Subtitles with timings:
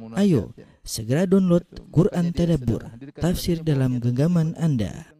[0.00, 2.80] Ayo, segera download Quran Tadabbur,
[3.20, 5.12] tafsir dalam genggaman Anda.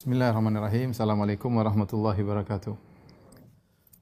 [0.00, 0.96] Bismillahirrahmanirrahim.
[0.96, 2.80] Assalamualaikum warahmatullahi wabarakatuh.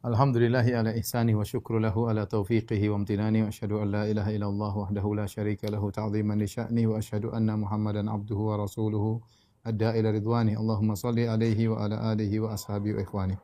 [0.06, 4.30] Alhamdulillahi ala ihsani wa syukru lahu ala taufiqihi wa amtinani wa asyhadu an la ilaha
[4.30, 9.18] illallah wahdahu la syarika lahu ta'ziman li sya'ni wa asyhadu anna Muhammadan abduhu wa rasuluhu
[9.66, 10.54] adda ila ridwani.
[10.54, 13.34] Allahumma salli alaihi wa ala alihi wa ashabihi wa ikhwani.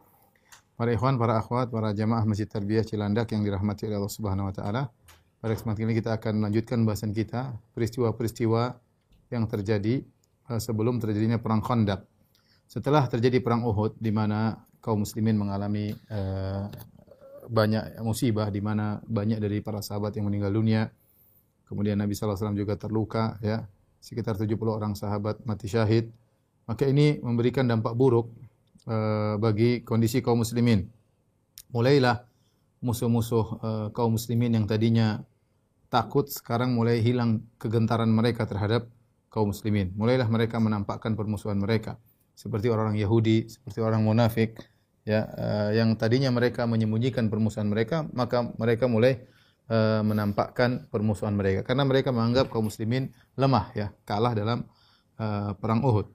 [0.81, 4.55] Para ikhwan, para akhwat, para jamaah Masjid Tarbiyah Cilandak yang dirahmati oleh Allah Subhanahu wa
[4.57, 4.89] taala.
[5.37, 8.81] Pada kesempatan ini kita akan melanjutkan bahasan kita peristiwa-peristiwa
[9.29, 10.01] yang terjadi
[10.49, 12.01] eh, sebelum terjadinya perang Khandaq.
[12.65, 16.65] Setelah terjadi perang Uhud di mana kaum muslimin mengalami uh,
[17.45, 20.89] banyak musibah di mana banyak dari para sahabat yang meninggal dunia.
[21.69, 23.69] Kemudian Nabi sallallahu alaihi wasallam juga terluka ya,
[24.01, 26.09] sekitar 70 orang sahabat mati syahid.
[26.65, 28.33] Maka ini memberikan dampak buruk
[28.91, 30.91] uh, bagi kondisi kaum muslimin.
[31.71, 32.27] Mulailah
[32.83, 35.23] musuh-musuh uh, kaum muslimin yang tadinya
[35.87, 38.91] takut sekarang mulai hilang kegentaran mereka terhadap
[39.31, 39.95] kaum muslimin.
[39.95, 42.03] Mulailah mereka menampakkan permusuhan mereka
[42.35, 44.59] seperti orang-orang Yahudi, seperti orang munafik,
[45.07, 49.23] ya, uh, yang tadinya mereka menyembunyikan permusuhan mereka, maka mereka mulai
[50.03, 54.67] menampakkan permusuhan mereka karena mereka menganggap kaum muslimin lemah, ya, kalah dalam
[55.63, 56.11] perang Uhud.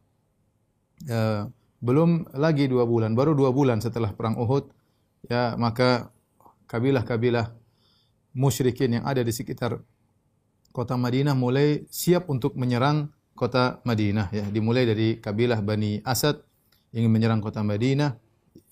[1.08, 1.48] Uh,
[1.84, 4.72] belum lagi dua bulan, baru dua bulan setelah perang Uhud,
[5.28, 6.12] ya, maka
[6.66, 7.54] kabilah-kabilah
[8.36, 9.80] musyrikin yang ada di sekitar
[10.76, 16.44] kota Madinah mulai siap untuk menyerang kota Madinah ya dimulai dari kabilah Bani Asad
[16.92, 18.20] ingin menyerang kota Madinah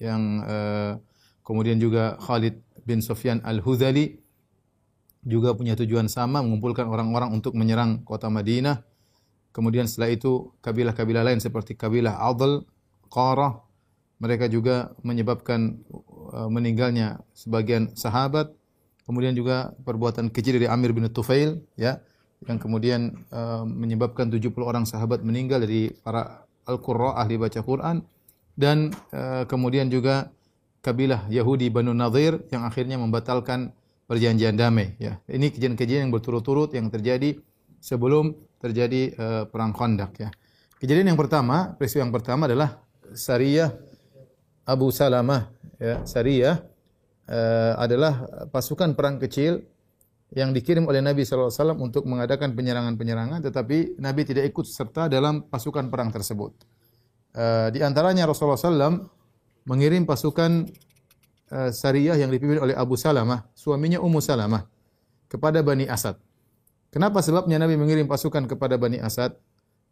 [0.04, 1.00] yang uh,
[1.48, 4.20] kemudian juga Khalid bin Sufyan Al-Hudhali
[5.24, 8.84] juga punya tujuan sama mengumpulkan orang-orang untuk menyerang kota Madinah.
[9.56, 12.68] Kemudian setelah itu kabilah-kabilah lain seperti kabilah Adl,
[13.14, 13.62] Qarah
[14.18, 15.84] mereka juga menyebabkan
[16.34, 18.50] uh, meninggalnya sebagian sahabat.
[19.04, 22.00] Kemudian juga perbuatan keji dari Amir bin Tufail ya
[22.48, 28.04] yang kemudian uh, menyebabkan 70 orang sahabat meninggal dari para al-qurra ahli baca Quran
[28.56, 30.32] dan uh, kemudian juga
[30.84, 33.76] kabilah Yahudi Banu Nadir yang akhirnya membatalkan
[34.08, 35.20] perjanjian damai ya.
[35.28, 37.40] Ini kejadian-kejadian yang berturut-turut yang terjadi
[37.84, 40.30] sebelum terjadi uh, perang Khandaq ya.
[40.80, 43.76] Kejadian yang pertama, peristiwa yang pertama adalah Sariyah
[44.64, 46.08] Abu Salamah ya.
[46.08, 46.64] Sariyah
[47.28, 49.64] uh, adalah pasukan perang kecil
[50.34, 55.94] yang dikirim oleh Nabi SAW untuk mengadakan penyerangan-penyerangan, tetapi Nabi tidak ikut serta dalam pasukan
[55.94, 56.58] perang tersebut.
[57.34, 59.10] Uh, di antaranya Rasulullah SAW
[59.70, 60.66] mengirim pasukan
[61.54, 64.66] uh, Sariyah yang dipimpin oleh Abu Salamah, suaminya Ummu Salamah,
[65.30, 66.18] kepada Bani Asad.
[66.90, 69.38] Kenapa sebabnya Nabi mengirim pasukan kepada Bani Asad?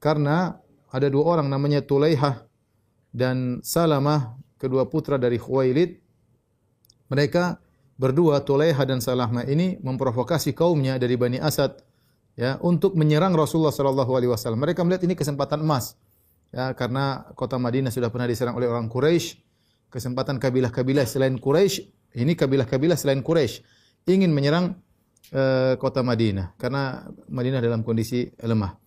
[0.01, 0.57] Karena
[0.89, 2.45] ada dua orang namanya Tulaihah
[3.11, 5.99] dan Salamah, kedua putra dari Khuwailid.
[7.11, 7.59] Mereka
[7.99, 11.83] berdua Tulaiha dan Salahma ini memprovokasi kaumnya dari Bani Asad
[12.39, 14.63] ya untuk menyerang Rasulullah sallallahu alaihi wasallam.
[14.63, 15.99] Mereka melihat ini kesempatan emas.
[16.51, 19.39] Ya, karena kota Madinah sudah pernah diserang oleh orang Quraisy,
[19.87, 21.87] kesempatan kabilah-kabilah selain Quraisy,
[22.19, 23.63] ini kabilah-kabilah selain Quraisy
[24.09, 24.75] ingin menyerang
[25.31, 28.80] uh, kota Madinah karena Madinah dalam kondisi lemah.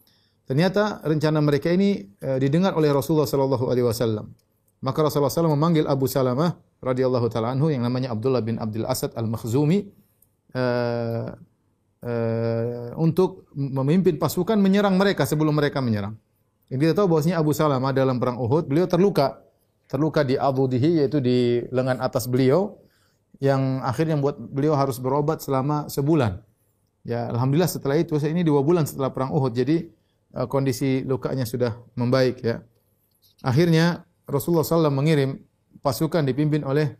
[0.44, 4.28] Ternyata rencana mereka ini uh, didengar oleh Rasulullah sallallahu alaihi wasallam.
[4.84, 9.16] Maka Rasulullah SAW memanggil Abu Salamah radhiyallahu taala anhu yang namanya Abdullah bin Abdul Asad
[9.16, 9.81] Al-Makhzumi
[10.53, 11.32] uh,
[12.05, 16.21] uh, untuk memimpin pasukan menyerang mereka sebelum mereka menyerang.
[16.69, 19.41] Yang kita tahu bahwasanya Abu Salamah dalam perang Uhud beliau terluka,
[19.88, 22.76] terluka di abudihi yaitu di lengan atas beliau
[23.41, 26.44] yang akhirnya membuat beliau harus berobat selama sebulan.
[27.09, 29.88] Ya, alhamdulillah setelah itu saya ini dua bulan setelah perang Uhud jadi
[30.50, 32.66] kondisi lukanya sudah membaik ya.
[33.44, 35.38] Akhirnya Rasulullah SAW mengirim
[35.84, 36.96] pasukan dipimpin oleh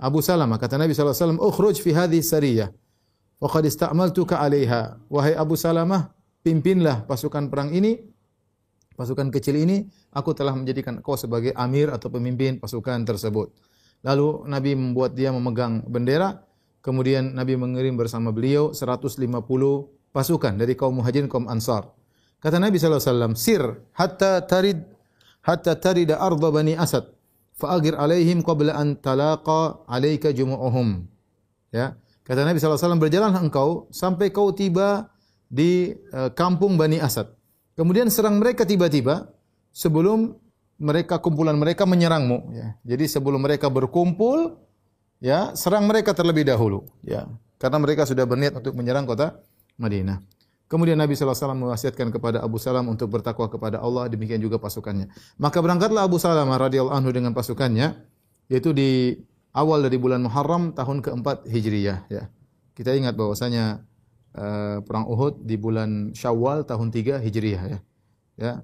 [0.00, 0.58] Abu Salamah.
[0.58, 2.72] Kata Nabi SAW, Ukhruj fi hadhi sariyah.
[3.38, 4.98] Wa qad ista'maltuka alaiha.
[5.06, 6.10] Wahai Abu Salamah,
[6.42, 8.00] pimpinlah pasukan perang ini.
[8.94, 13.50] Pasukan kecil ini, aku telah menjadikan kau sebagai amir atau pemimpin pasukan tersebut.
[14.06, 16.46] Lalu Nabi membuat dia memegang bendera.
[16.84, 19.18] Kemudian Nabi mengirim bersama beliau 150
[20.14, 21.90] pasukan dari kaum muhajirin kaum ansar.
[22.44, 24.84] Kata Nabi SAW, Sir hatta tarid
[25.40, 27.08] hatta tarida arda bani Asad
[27.56, 31.06] fa'agir alaihim qabla an talaqa alaika jumu'uhum.
[31.70, 31.96] Ya.
[32.24, 35.12] Kata Nabi SAW, berjalanlah engkau sampai kau tiba
[35.52, 37.28] di uh, kampung Bani Asad.
[37.76, 39.28] Kemudian serang mereka tiba-tiba
[39.74, 40.32] sebelum
[40.80, 42.38] mereka kumpulan mereka menyerangmu.
[42.54, 42.68] Ya.
[42.96, 44.56] Jadi sebelum mereka berkumpul,
[45.20, 46.88] ya serang mereka terlebih dahulu.
[47.04, 47.28] Ya.
[47.60, 49.36] Karena mereka sudah berniat untuk menyerang kota
[49.76, 50.24] Madinah.
[50.64, 55.12] Kemudian Nabi SAW mewasiatkan kepada Abu Salam untuk bertakwa kepada Allah, demikian juga pasukannya.
[55.36, 58.00] Maka berangkatlah Abu Salam radhiyallahu anhu dengan pasukannya,
[58.48, 59.20] yaitu di
[59.52, 62.32] awal dari bulan Muharram tahun keempat Hijriyah ya.
[62.74, 63.86] Kita ingat bahwasanya
[64.34, 67.78] uh, perang Uhud di bulan Syawal tahun 3 Hijriyah ya.
[68.34, 68.54] Ya.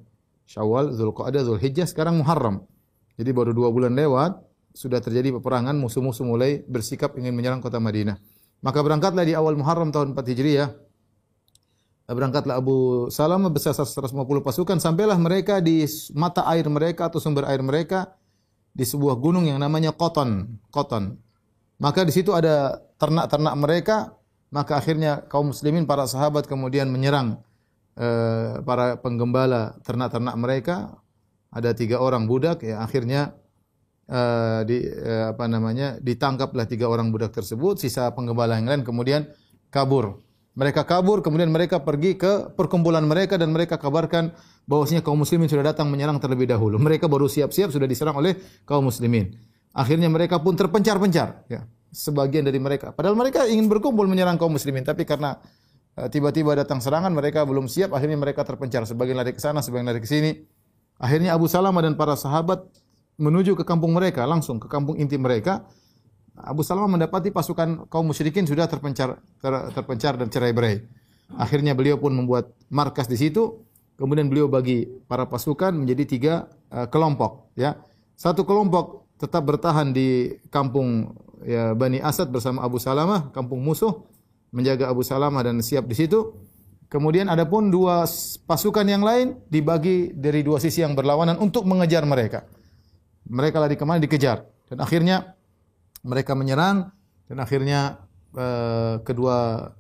[0.51, 2.67] Syawal, Zulqa'dah, Zulhijjah, sekarang Muharram.
[3.15, 4.35] Jadi baru dua bulan lewat
[4.75, 8.19] sudah terjadi peperangan musuh-musuh mulai bersikap ingin menyerang kota Madinah.
[8.59, 10.69] Maka berangkatlah di awal Muharram tahun 4 Hijriah
[12.11, 15.87] berangkatlah Abu Salamah bersama 150 pasukan sampailah mereka di
[16.19, 18.19] mata air mereka atau sumber air mereka
[18.75, 21.19] di sebuah gunung yang namanya Koton, Koton.
[21.81, 23.97] Maka di situ ada ternak-ternak mereka,
[24.53, 27.41] maka akhirnya kaum muslimin para sahabat kemudian menyerang
[27.97, 30.77] uh, para penggembala ternak-ternak mereka.
[31.51, 33.35] Ada tiga orang budak, ya akhirnya
[34.07, 34.87] uh, di
[35.35, 37.83] apa namanya ditangkaplah tiga orang budak tersebut.
[37.83, 39.27] Sisa penggembala yang lain kemudian
[39.67, 40.23] kabur.
[40.51, 44.35] Mereka kabur, kemudian mereka pergi ke perkumpulan mereka dan mereka kabarkan
[44.67, 46.75] bahwasanya kaum muslimin sudah datang menyerang terlebih dahulu.
[46.83, 48.35] Mereka baru siap-siap sudah diserang oleh
[48.67, 49.31] kaum muslimin.
[49.71, 51.63] Akhirnya mereka pun terpencar-pencar, ya.
[51.91, 52.91] Sebagian dari mereka.
[52.91, 55.39] Padahal mereka ingin berkumpul menyerang kaum muslimin, tapi karena
[55.95, 58.87] uh, tiba-tiba datang serangan, mereka belum siap, akhirnya mereka terpencar.
[58.87, 60.35] Sebagian lari ke sana, sebagian lari ke sini.
[60.99, 62.67] Akhirnya Abu Salamah dan para sahabat
[63.19, 65.67] menuju ke kampung mereka, langsung ke kampung inti mereka.
[66.45, 70.83] Abu Salamah mendapati pasukan kaum musyrikin sudah terpencar ter, terpencar dan cerai-berai.
[71.39, 73.63] Akhirnya beliau pun membuat markas di situ
[74.01, 76.35] Kemudian beliau bagi para pasukan menjadi tiga
[76.73, 77.53] uh, kelompok.
[77.53, 77.77] Ya,
[78.17, 81.13] satu kelompok tetap bertahan di kampung
[81.45, 84.09] ya, Bani Asad bersama Abu Salamah, kampung musuh,
[84.57, 86.33] menjaga Abu Salamah dan siap di situ.
[86.89, 88.09] Kemudian ada pun dua
[88.49, 92.49] pasukan yang lain dibagi dari dua sisi yang berlawanan untuk mengejar mereka.
[93.29, 95.37] Mereka lari ke mana dikejar dan akhirnya
[96.05, 96.93] mereka menyerang
[97.29, 98.03] dan akhirnya
[98.35, 99.71] uh, kedua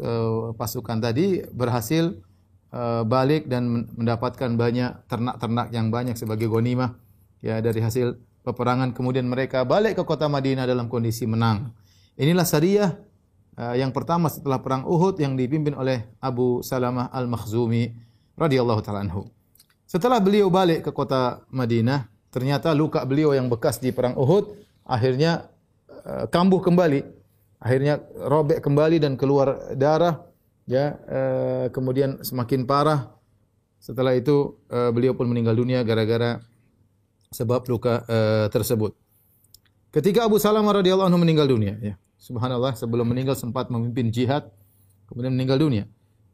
[0.00, 2.16] uh, pasukan tadi berhasil
[2.76, 6.92] Eh, balik dan mendapatkan banyak ternak-ternak yang banyak sebagai gonimah
[7.40, 11.72] ya dari hasil peperangan kemudian mereka balik ke kota Madinah dalam kondisi menang.
[12.20, 12.90] Inilah syariah
[13.56, 17.96] uh, yang pertama setelah perang Uhud yang dipimpin oleh Abu Salamah Al-Makhzumi
[18.36, 19.30] radhiyallahu taala anhu.
[19.88, 24.52] Setelah beliau balik ke kota Madinah, ternyata luka beliau yang bekas di perang Uhud
[24.86, 25.50] akhirnya
[26.06, 27.02] uh, kambuh kembali.
[27.58, 30.22] Akhirnya robek kembali dan keluar darah
[30.70, 33.10] ya uh, kemudian semakin parah.
[33.82, 36.40] Setelah itu uh, beliau pun meninggal dunia gara-gara
[37.34, 38.94] sebab luka uh, tersebut.
[39.90, 44.48] Ketika Abu Salamah radhiyallahu anhu meninggal dunia ya subhanallah sebelum meninggal sempat memimpin jihad
[45.10, 45.84] kemudian meninggal dunia.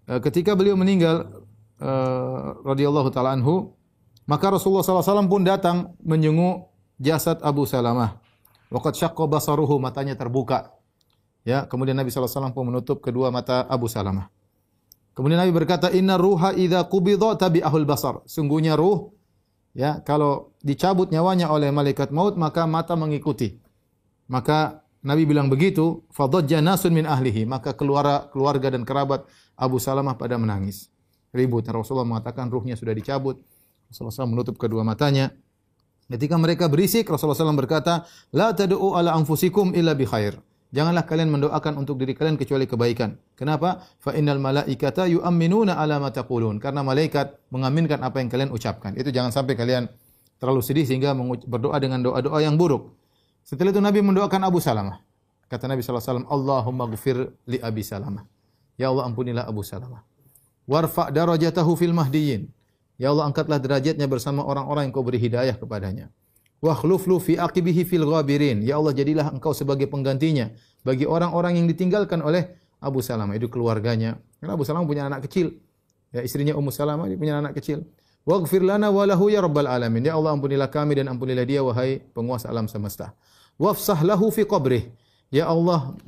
[0.06, 1.44] Uh, ketika beliau meninggal
[1.78, 3.72] uh, radhiyallahu taala anhu
[4.26, 6.70] maka Rasulullah SAW pun datang menjenguk
[7.02, 8.21] jasad Abu Salamah
[8.72, 10.72] waqad syaqqa basaruhu matanya terbuka
[11.42, 14.30] Ya, kemudian Nabi SAW pun menutup kedua mata Abu Salamah.
[15.12, 18.22] Kemudian Nabi berkata, Inna ruha idha tabi tabi'ahul basar.
[18.24, 19.10] Sungguhnya ruh,
[19.74, 23.58] ya, kalau dicabut nyawanya oleh malaikat maut, maka mata mengikuti.
[24.30, 27.42] Maka Nabi bilang begitu, fadajja nasun min ahlihi.
[27.44, 29.26] Maka keluarga, keluarga dan kerabat
[29.58, 30.88] Abu Salamah pada menangis.
[31.34, 31.66] Ribut.
[31.66, 33.42] Rasulullah mengatakan ruhnya sudah dicabut.
[33.90, 35.34] Rasulullah menutup kedua matanya.
[36.10, 40.36] Ketika mereka berisik, Rasulullah SAW berkata, La tadu'u ala anfusikum illa bi khair.
[40.72, 43.12] Janganlah kalian mendoakan untuk diri kalian kecuali kebaikan.
[43.36, 43.84] Kenapa?
[44.00, 46.56] Fa innal malaikata yu'minuna ala ma taqulun.
[46.56, 48.96] Karena malaikat mengaminkan apa yang kalian ucapkan.
[48.96, 49.84] Itu jangan sampai kalian
[50.40, 51.12] terlalu sedih sehingga
[51.44, 52.96] berdoa dengan doa-doa yang buruk.
[53.44, 55.04] Setelah itu Nabi mendoakan Abu Salamah.
[55.52, 58.24] Kata Nabi SAW, Allahumma gfir li Abi Salamah.
[58.80, 60.00] Ya Allah ampunilah Abu Salamah.
[60.64, 62.48] Warfa' darajatahu fil mahdiyin.
[63.02, 66.14] Ya Allah angkatlah derajatnya bersama orang-orang yang kau beri hidayah kepadanya.
[66.62, 68.62] Wa khluflu fi aqibihi fil ghabirin.
[68.62, 70.54] Ya Allah jadilah engkau sebagai penggantinya
[70.86, 74.22] bagi orang-orang yang ditinggalkan oleh Abu Salamah itu keluarganya.
[74.38, 75.58] Karena Abu Salamah punya anak kecil.
[76.14, 77.82] Ya istrinya Ummu Salamah dia punya anak kecil.
[78.22, 80.06] Waghfir lana wa lahu ya rabbal alamin.
[80.06, 83.18] Ya Allah ampunilah kami dan ampunilah dia wahai penguasa alam semesta.
[83.58, 84.94] Wafsah lahu fi qabrih.
[85.34, 85.98] Ya Allah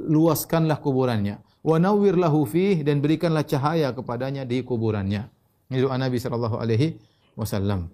[0.00, 1.44] luaskanlah kuburannya.
[1.60, 5.28] Wa nawwir lahu fih dan berikanlah cahaya kepadanya di kuburannya.
[5.68, 6.96] Ini doa Nabi sallallahu alaihi
[7.36, 7.92] wasallam.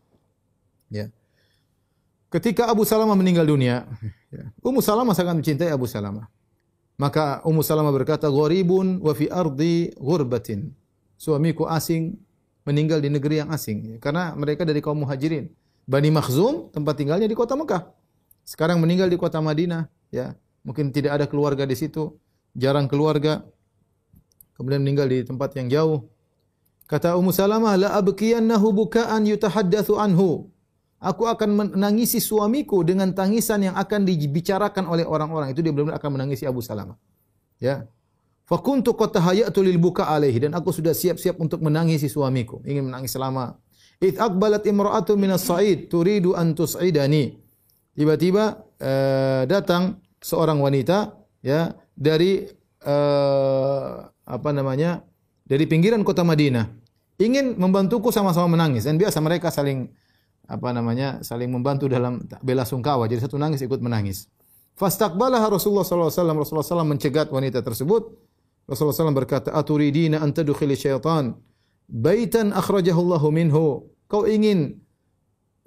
[0.91, 1.11] Ya.
[2.31, 3.87] Ketika Abu Salamah meninggal dunia,
[4.35, 6.27] ya, Ummu Salamah sangat mencintai Abu Salamah.
[6.99, 10.71] Maka Ummu Salamah berkata, "Gharibun wa fi ardi ghurbatin."
[11.19, 12.15] Suamiku asing
[12.67, 15.51] meninggal di negeri yang asing karena mereka dari kaum Muhajirin.
[15.85, 17.91] Bani Makhzum tempat tinggalnya di kota Mekah.
[18.43, 20.33] Sekarang meninggal di kota Madinah, ya.
[20.65, 22.17] Mungkin tidak ada keluarga di situ,
[22.57, 23.45] jarang keluarga.
[24.57, 26.09] Kemudian meninggal di tempat yang jauh.
[26.85, 30.53] Kata Ummu Salamah, "La abkiyannahu buka'an yutahaddatsu anhu."
[31.05, 35.53] Aku akan menangisi suamiku dengan tangisan yang akan dibicarakan oleh orang-orang.
[35.53, 36.97] Itu dia benar-benar akan menangisi Abu Salamah.
[37.61, 37.85] Ya.
[38.49, 42.61] Fakuntu qad tahayyatu lil buka alaihi dan aku sudah siap-siap untuk menangisi suamiku.
[42.65, 43.57] Ingin menangis selama
[44.03, 47.41] Id akbalat imra'atu minas sa'id turidu an tus'idani.
[47.95, 48.45] Tiba-tiba
[48.83, 52.45] uh, datang seorang wanita ya dari
[52.85, 55.05] uh, apa namanya?
[55.45, 56.67] Dari pinggiran kota Madinah
[57.21, 59.93] ingin membantuku sama-sama menangis dan biasa mereka saling
[60.45, 61.25] apa namanya?
[61.25, 63.09] saling membantu dalam bela sungkawa.
[63.09, 64.29] Jadi satu nangis ikut menangis.
[64.75, 66.39] Fastaqbalaha Rasulullah sallallahu alaihi wasallam.
[66.43, 68.11] Rasulullah SAW mencegat wanita tersebut.
[68.67, 71.37] Rasulullah SAW berkata, "Aturidina an tadkhili syaitan
[71.87, 74.83] baitan akhrajahu Allahu minhu." Kau ingin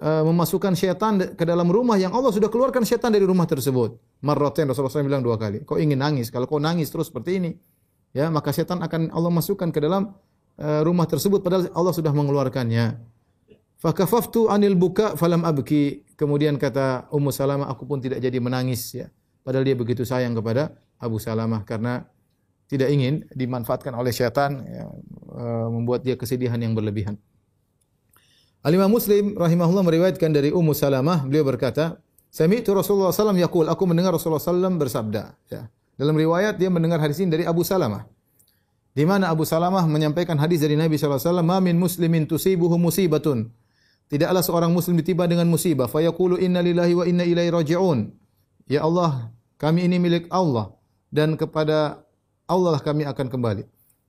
[0.02, 3.96] uh, memasukkan syaitan ke dalam rumah yang Allah sudah keluarkan syaitan dari rumah tersebut.
[4.22, 5.64] Marratain Rasulullah SAW bilang dua kali.
[5.64, 7.50] Kau ingin nangis, kalau kau nangis terus seperti ini,
[8.18, 10.18] ya maka syaitan akan Allah masukkan ke dalam
[10.58, 12.98] uh, rumah tersebut padahal Allah sudah mengeluarkannya.
[13.78, 16.02] Fakafaftu anil buka falam abki.
[16.18, 19.06] Kemudian kata Ummu Salamah, aku pun tidak jadi menangis ya.
[19.46, 22.02] Padahal dia begitu sayang kepada Abu Salamah karena
[22.66, 24.90] tidak ingin dimanfaatkan oleh syaitan ya,
[25.30, 27.14] uh, membuat dia kesedihan yang berlebihan.
[28.66, 34.12] Al-Imam Muslim rahimahullah meriwayatkan dari Ummu Salamah, beliau berkata, Sami'tu Rasulullah SAW yaqul, aku mendengar
[34.12, 35.38] Rasulullah SAW bersabda.
[35.48, 35.70] Ya.
[35.98, 38.06] Dalam riwayat dia mendengar hadis ini dari Abu Salamah.
[38.94, 43.50] Di mana Abu Salamah menyampaikan hadis dari Nabi SAW, Ma min muslimin tusibuhu musibatun.
[44.08, 45.90] Tidaklah seorang muslim ditiba dengan musibah.
[45.90, 48.08] Fayaqulu inna lillahi wa inna ilaihi raji'un.
[48.70, 50.72] Ya Allah, kami ini milik Allah.
[51.10, 52.00] Dan kepada
[52.48, 53.66] Allah lah kami akan kembali.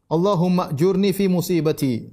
[0.07, 2.07] Allahumma jurni fi musibati.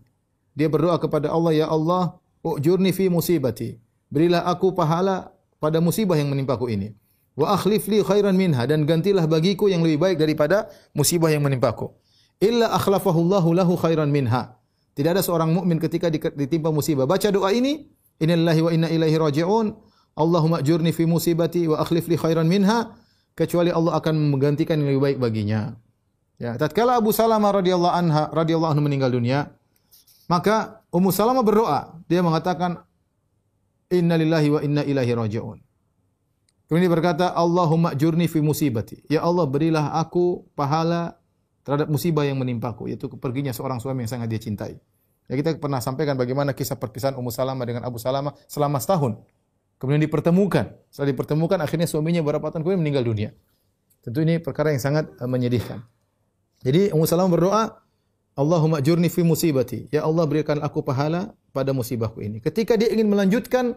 [0.56, 3.74] Dia berdoa kepada Allah, Ya Allah, Ujurni fi musibati.
[4.06, 6.94] Berilah aku pahala pada musibah yang menimpaku ini.
[7.36, 11.92] Wa akhlif li khairan minha dan gantilah bagiku yang lebih baik daripada musibah yang menimpaku.
[12.40, 14.56] Illa akhlafahu Allahu lahu khairan minha.
[14.96, 17.84] Tidak ada seorang mukmin ketika ditimpa musibah baca doa ini,
[18.16, 19.76] innallahi wa inna ilaihi raji'un.
[20.16, 22.96] Allahumma ajurni fi musibati wa akhlif li khairan minha
[23.36, 25.76] kecuali Allah akan menggantikan yang lebih baik baginya.
[26.40, 29.52] Ya, tatkala Abu Salamah radhiyallahu anha radhiyallahu anhu meninggal dunia,
[30.28, 32.00] maka Ummu Salamah berdoa.
[32.08, 32.80] Dia mengatakan,
[33.92, 35.65] Inna lillahi wa inna ilahi raji'un.
[36.66, 38.98] Kemudian dia berkata, Allahumma jurni fi musibati.
[39.06, 41.14] Ya Allah, berilah aku pahala
[41.62, 42.90] terhadap musibah yang menimpaku.
[42.90, 44.74] Yaitu perginya seorang suami yang sangat dia cintai.
[45.26, 49.18] Ya, kita pernah sampaikan bagaimana kisah perpisahan Ummu Salamah dengan Abu Salamah selama setahun.
[49.78, 50.74] Kemudian dipertemukan.
[50.90, 53.30] Setelah dipertemukan, akhirnya suaminya beberapa tahun kemudian meninggal dunia.
[54.02, 55.82] Tentu ini perkara yang sangat uh, menyedihkan.
[56.62, 57.62] Jadi Ummu Salamah berdoa,
[58.38, 59.90] Allahumma jurni fi musibati.
[59.90, 62.38] Ya Allah berikan aku pahala pada musibahku ini.
[62.38, 63.74] Ketika dia ingin melanjutkan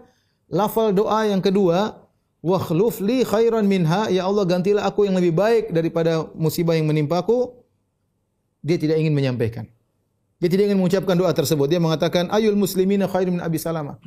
[0.52, 2.09] lafal doa yang kedua,
[2.40, 6.88] wa khluf li khairan minha, ya Allah gantilah aku yang lebih baik daripada musibah yang
[6.88, 7.56] menimpaku.
[8.60, 9.68] Dia tidak ingin menyampaikan.
[10.40, 11.68] Dia tidak ingin mengucapkan doa tersebut.
[11.68, 14.00] Dia mengatakan, ayul muslimina khairun min Abi Salamah.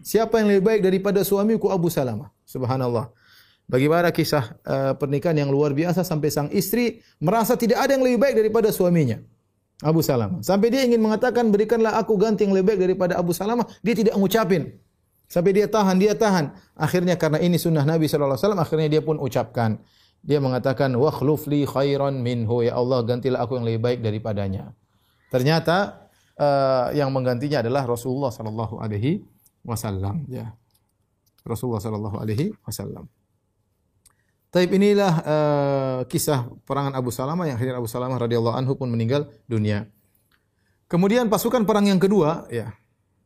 [0.00, 2.32] Siapa yang lebih baik daripada suamiku Abu Salamah?
[2.48, 3.12] Subhanallah.
[3.64, 8.20] Bagaimana kisah uh, pernikahan yang luar biasa sampai sang istri merasa tidak ada yang lebih
[8.20, 9.20] baik daripada suaminya.
[9.80, 10.40] Abu Salamah.
[10.44, 14.16] Sampai dia ingin mengatakan berikanlah aku ganti yang lebih baik daripada Abu Salamah, dia tidak
[14.16, 14.80] mengucapin.
[15.34, 16.54] Sampai dia tahan, dia tahan.
[16.78, 19.82] Akhirnya karena ini sunnah Nabi wasallam, akhirnya dia pun ucapkan.
[20.22, 21.10] Dia mengatakan wa
[21.50, 24.70] li khairan minhu ya Allah gantilah aku yang lebih baik daripadanya.
[25.34, 26.06] Ternyata
[26.38, 29.26] uh, yang menggantinya adalah Rasulullah sallallahu alaihi
[29.66, 30.54] wasallam ya.
[31.42, 33.10] Rasulullah sallallahu alaihi wasallam.
[34.54, 39.26] Taib inilah uh, kisah perangan Abu Salamah yang akhirnya Abu Salamah radhiyallahu anhu pun meninggal
[39.50, 39.90] dunia.
[40.86, 42.70] Kemudian pasukan perang yang kedua ya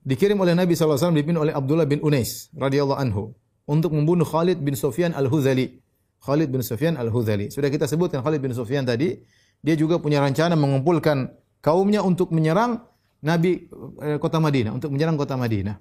[0.08, 3.36] dikirim oleh Nabi SAW dipimpin oleh Abdullah bin Unais radhiyallahu anhu
[3.68, 5.84] untuk membunuh Khalid bin Sufyan al-Huzali.
[6.24, 7.52] Khalid bin Sufyan al-Huzali.
[7.52, 9.20] Sudah kita sebutkan Khalid bin Sufyan tadi,
[9.60, 11.28] dia juga punya rencana mengumpulkan
[11.60, 12.80] kaumnya untuk menyerang
[13.20, 13.68] Nabi
[14.02, 15.76] eh, kota Madinah, untuk menyerang kota Madinah.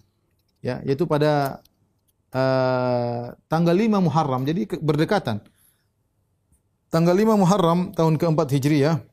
[0.60, 1.62] Ya, yaitu pada
[2.34, 5.46] uh, tanggal 5 Muharram, jadi berdekatan.
[6.90, 9.06] Tanggal 5 Muharram tahun keempat Hijriah,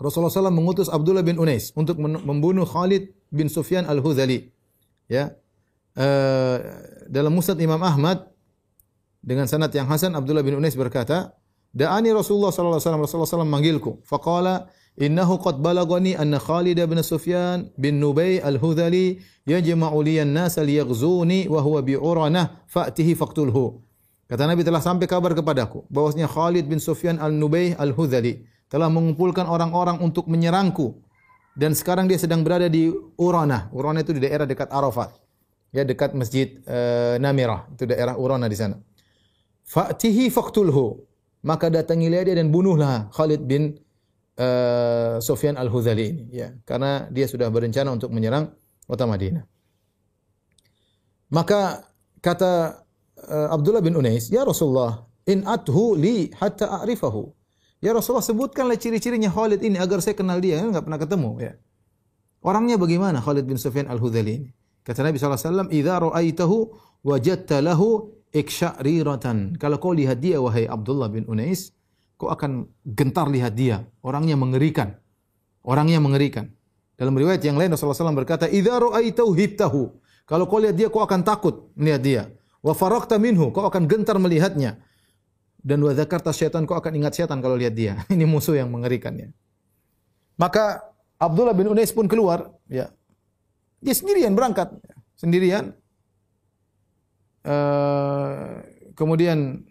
[0.00, 4.52] Rasulullah SAW mengutus Abdullah bin Unais untuk membunuh Khalid bin Sufyan al-Hudhali.
[5.08, 5.36] Ya.
[5.92, 6.56] Uh,
[7.12, 8.32] dalam Musnad Imam Ahmad
[9.20, 11.36] dengan sanad yang hasan Abdullah bin Unais berkata,
[11.76, 14.00] "Da'ani Rasulullah sallallahu alaihi wasallam Rasulullah SAW manggilku.
[14.08, 21.48] Faqala Innahu qad balagani anna Khalid bin Sufyan bin Nubay al-Hudhali yajma'u liyan nas liyaghzuni
[21.48, 23.80] wa huwa bi'uranah fa'tihi faqtulhu.
[24.28, 30.00] Kata Nabi telah sampai kabar kepadaku bahwasanya Khalid bin Sufyan al-Nubay al-Hudhali telah mengumpulkan orang-orang
[30.00, 30.96] untuk menyerangku
[31.52, 32.88] dan sekarang dia sedang berada di
[33.20, 33.68] Urana.
[33.76, 35.12] Urana itu di daerah dekat Arafat.
[35.72, 38.80] Ya dekat Masjid uh, Namirah, itu daerah Urana di sana.
[39.68, 41.04] Fa'tihi faqtulhu.
[41.44, 43.76] Maka datangilah dia dan bunuhlah Khalid bin
[44.38, 48.54] uh, Sufyan Al-Hudhali ini ya karena dia sudah berencana untuk menyerang
[48.86, 49.42] kota Madinah.
[51.34, 51.82] Maka
[52.22, 52.84] kata
[53.26, 57.41] uh, Abdullah bin Unais, "Ya Rasulullah, in athu li hatta a'rifahu."
[57.82, 61.52] Ya Rasulullah sebutkanlah ciri-cirinya Khalid ini agar saya kenal dia, enggak pernah ketemu ya.
[62.38, 64.50] Orangnya bagaimana Khalid bin Sufyan Al-Hudhali ini?
[64.86, 66.56] Kata Nabi SAW, "Idza ra'aitahu
[67.02, 69.60] wajadta lahu iksya'riratan.
[69.60, 71.70] Kalau kau lihat dia wahai Abdullah bin Unais,
[72.16, 73.84] kau akan gentar lihat dia.
[74.00, 74.96] Orangnya mengerikan.
[75.62, 76.50] Orangnya mengerikan.
[76.98, 79.82] Dalam riwayat yang lain Rasulullah SAW berkata, "Idza ra'aitahu hibtahu."
[80.26, 82.22] Kalau kau lihat dia, kau akan takut melihat dia.
[82.62, 84.78] Wa farakta minhu, kau akan gentar melihatnya.
[85.62, 88.02] Dan wa dzakarta syaitan, kau akan ingat syaitan kalau lihat dia.
[88.14, 89.30] Ini musuh yang mengerikannya.
[90.34, 90.82] Maka
[91.22, 92.90] Abdullah bin Unais pun keluar, ya.
[93.78, 94.74] Dia sendirian berangkat,
[95.14, 95.74] sendirian.
[97.42, 98.62] Uh,
[98.94, 99.66] kemudian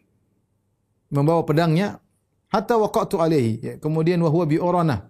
[1.08, 2.04] membawa pedangnya
[2.52, 3.74] hatta waqatu alaihi ya.
[3.80, 5.08] kemudian wa huwa bi urana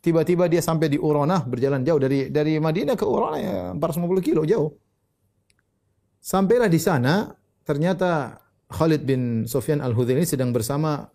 [0.00, 4.42] tiba-tiba dia sampai di Urana berjalan jauh dari dari Madinah ke Urana ya 450 kilo
[4.48, 4.72] jauh
[6.24, 7.30] sampailah di sana
[7.62, 11.10] ternyata Khalid bin Sufyan al-Hudzaili sedang bersama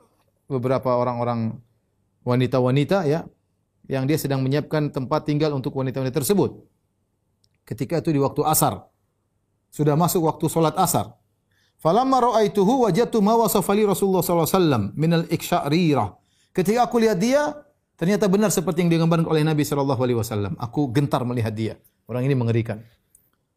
[0.51, 1.55] beberapa orang-orang
[2.27, 3.24] wanita-wanita ya
[3.88, 6.67] yang dia sedang menyiapkan tempat tinggal untuk wanita-wanita tersebut
[7.65, 8.85] ketika itu di waktu asar
[9.75, 11.12] sudah masuk waktu solat asar.
[11.75, 16.07] Falamma ra'aituhu wajadtu ma wasafa li Rasulullah sallallahu alaihi wasallam min al-iksya'rirah.
[16.55, 17.51] Ketika aku lihat dia,
[18.00, 20.55] ternyata benar seperti yang digambarkan oleh Nabi sallallahu alaihi wasallam.
[20.55, 21.75] Aku gentar melihat dia.
[22.07, 22.79] Orang ini mengerikan.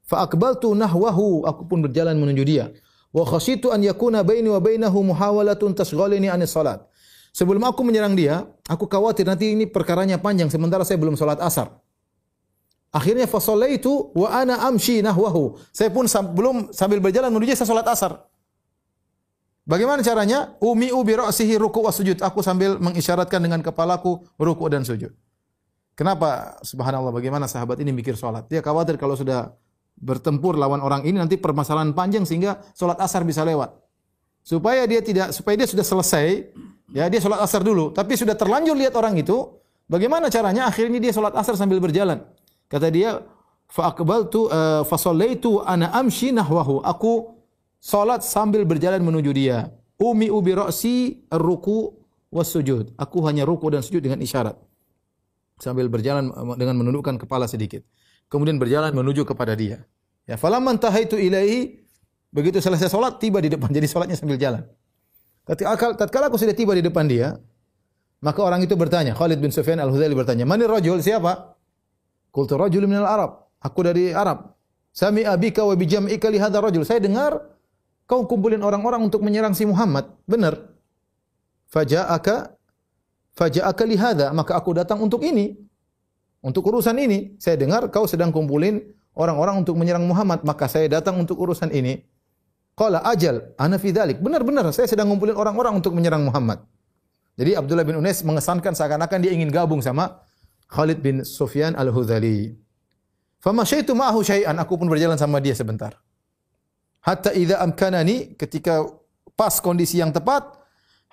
[0.03, 2.75] Fa aqbaltu nahwahu, aku pun berjalan menuju dia.
[3.09, 6.85] Wa khasyitu an yakuna baini wa bainahu muhawalatun tasghalini anis salat.
[7.33, 11.71] Sebelum aku menyerang dia, aku khawatir nanti ini perkaranya panjang sementara saya belum salat asar.
[12.89, 15.61] Akhirnya fasallaitu wa ana amshi nahwahu.
[15.73, 18.25] Saya pun belum sambil berjalan menuju saya salat asar.
[19.69, 20.57] Bagaimana caranya?
[20.65, 22.25] Umi ubi ra'sihi ruku' wa sujud.
[22.25, 25.13] Aku sambil mengisyaratkan dengan kepalaku ruku' dan sujud.
[25.93, 26.57] Kenapa?
[26.65, 28.49] Subhanallah bagaimana sahabat ini mikir salat.
[28.49, 29.53] Dia khawatir kalau sudah
[29.99, 33.75] bertempur lawan orang ini nanti permasalahan panjang sehingga salat asar bisa lewat.
[34.47, 36.49] Supaya dia tidak supaya dia sudah selesai,
[36.95, 40.71] ya dia salat asar dulu, tapi sudah terlanjur lihat orang itu, bagaimana caranya?
[40.71, 42.25] Akhirnya dia salat asar sambil berjalan.
[42.71, 43.21] Kata dia,
[43.69, 46.81] fa aqbaltu uh, fa sallaitu ana amshi nahwahu.
[46.81, 47.37] Aku
[47.77, 49.69] salat sambil berjalan menuju dia.
[49.99, 51.93] Umi ubi ra'si ruku
[52.31, 52.95] was sujud.
[52.97, 54.57] Aku hanya ruku dan sujud dengan isyarat.
[55.59, 57.83] Sambil berjalan dengan menundukkan kepala sedikit.
[58.29, 59.85] Kemudian berjalan menuju kepada dia.
[60.29, 61.81] Ya, falamman tahaitu ilaihi
[62.29, 63.73] begitu selesai salat tiba di depan.
[63.73, 64.69] Jadi salatnya sambil jalan.
[65.49, 67.41] Tatkala aku sudah tiba di depan dia,
[68.21, 71.01] maka orang itu bertanya, Khalid bin Sufyan Al-Hudzaili bertanya, "Mani rajul?
[71.01, 71.57] Siapa?"
[72.29, 73.49] Qultu rajul minal Arab.
[73.65, 74.53] Aku dari Arab.
[74.93, 76.85] Sami abika wa bijam'ika li hadzal rajul.
[76.85, 77.41] Saya dengar
[78.05, 80.13] kau kumpulin orang-orang untuk menyerang si Muhammad.
[80.29, 80.61] Benar.
[81.73, 82.53] Faja'aka
[83.33, 85.57] faja'aka li hadza, maka aku datang untuk ini.
[86.39, 87.35] Untuk urusan ini.
[87.43, 88.79] Saya dengar kau sedang kumpulin
[89.19, 92.07] orang-orang untuk menyerang Muhammad, maka saya datang untuk urusan ini.
[92.79, 93.91] Qala ajal, ana fi.
[93.91, 96.63] Benar-benar saya sedang ngumpulin orang-orang untuk menyerang Muhammad.
[97.39, 100.23] Jadi Abdullah bin Unais mengesankan seakan-akan dia ingin gabung sama
[100.71, 102.55] Khalid bin Sufyan Al-Hudhali.
[103.39, 105.95] Famasyaitu ma'ahu syai'an, aku pun berjalan sama dia sebentar.
[106.99, 108.83] Hatta idza amkanani ketika
[109.39, 110.43] pas kondisi yang tepat,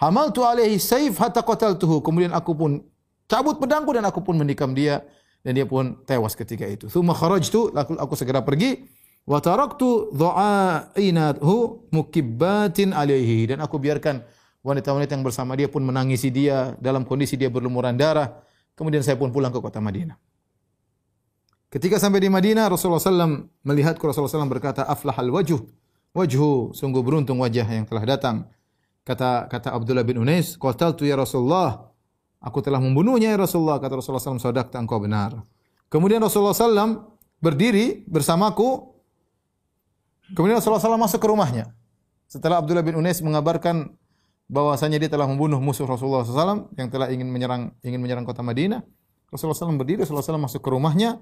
[0.02, 2.02] hamaltu alaihi saif hatta qataltuhu.
[2.02, 2.82] Kemudian aku pun
[3.26, 5.06] cabut pedangku dan aku pun menikam dia
[5.42, 6.90] dan dia pun tewas ketika itu.
[6.90, 8.86] Tsumma kharajtu, aku, aku segera pergi
[9.26, 14.22] wa taraktu dha'ainathu mukibbatin alaihi dan aku biarkan
[14.62, 19.32] wanita-wanita yang bersama dia pun menangisi dia dalam kondisi dia berlumuran darah Kemudian saya pun
[19.32, 20.20] pulang ke kota Madinah.
[21.72, 25.64] Ketika sampai di Madinah, Rasulullah SAW melihat Rasulullah SAW berkata, Aflahal wajuh.
[26.16, 28.48] Wajhu, sungguh beruntung wajah yang telah datang.
[29.04, 31.92] Kata kata Abdullah bin Unais, Qataltu ya Rasulullah.
[32.42, 33.80] Aku telah membunuhnya ya Rasulullah.
[33.80, 35.44] Kata Rasulullah SAW, Sadaqta engkau benar.
[35.90, 38.96] Kemudian Rasulullah SAW berdiri bersamaku.
[40.34, 41.72] Kemudian Rasulullah SAW masuk ke rumahnya.
[42.26, 43.94] Setelah Abdullah bin Unais mengabarkan
[44.46, 48.82] bahwasanya dia telah membunuh musuh Rasulullah SAW yang telah ingin menyerang ingin menyerang kota Madinah.
[49.30, 51.18] Rasulullah SAW berdiri, Rasulullah SAW masuk ke rumahnya.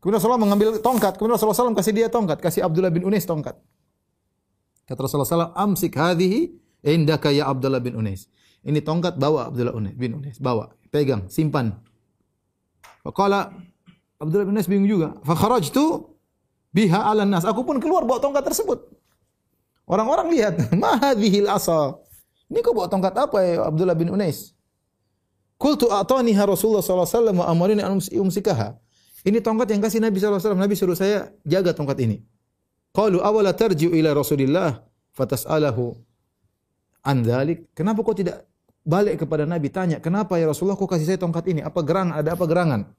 [0.00, 1.18] Kemudian Rasulullah mengambil tongkat.
[1.20, 3.58] Kemudian Rasulullah SAW kasih dia tongkat, kasih Abdullah bin Unais tongkat.
[4.88, 8.26] Kata Rasulullah SAW, amsik hadhihi indaka ya Abdullah bin Unais.
[8.60, 11.72] Ini tongkat bawa Abdullah bin Unais, bawa, pegang, simpan.
[13.00, 13.56] Faqala
[14.20, 15.16] Abdullah bin Unais bingung juga.
[15.24, 16.12] Fa kharajtu
[16.76, 17.48] biha 'ala nas.
[17.48, 18.84] Aku pun keluar bawa tongkat tersebut.
[19.88, 21.96] Orang-orang lihat, ma hadhil asa?
[22.52, 24.52] Ini kau bawa tongkat apa ya Abdullah bin Unais?
[25.60, 28.76] Qultu a'taniha Rasulullah sallallahu alaihi wasallam wa amarini an umsikaha.
[29.24, 30.62] Ini tongkat yang kasih Nabi sallallahu alaihi wasallam.
[30.64, 32.24] Nabi suruh saya jaga tongkat ini.
[32.96, 34.82] Qalu awala tarji'u ila Rasulillah
[35.14, 35.94] fatas'alahu
[37.06, 37.70] an dzalik.
[37.76, 38.49] Kenapa kau tidak
[38.90, 41.62] balik kepada Nabi tanya, "Kenapa ya Rasulullah kau kasih saya tongkat ini?
[41.62, 42.18] Apa gerangan?
[42.18, 42.90] Ada apa gerangan?"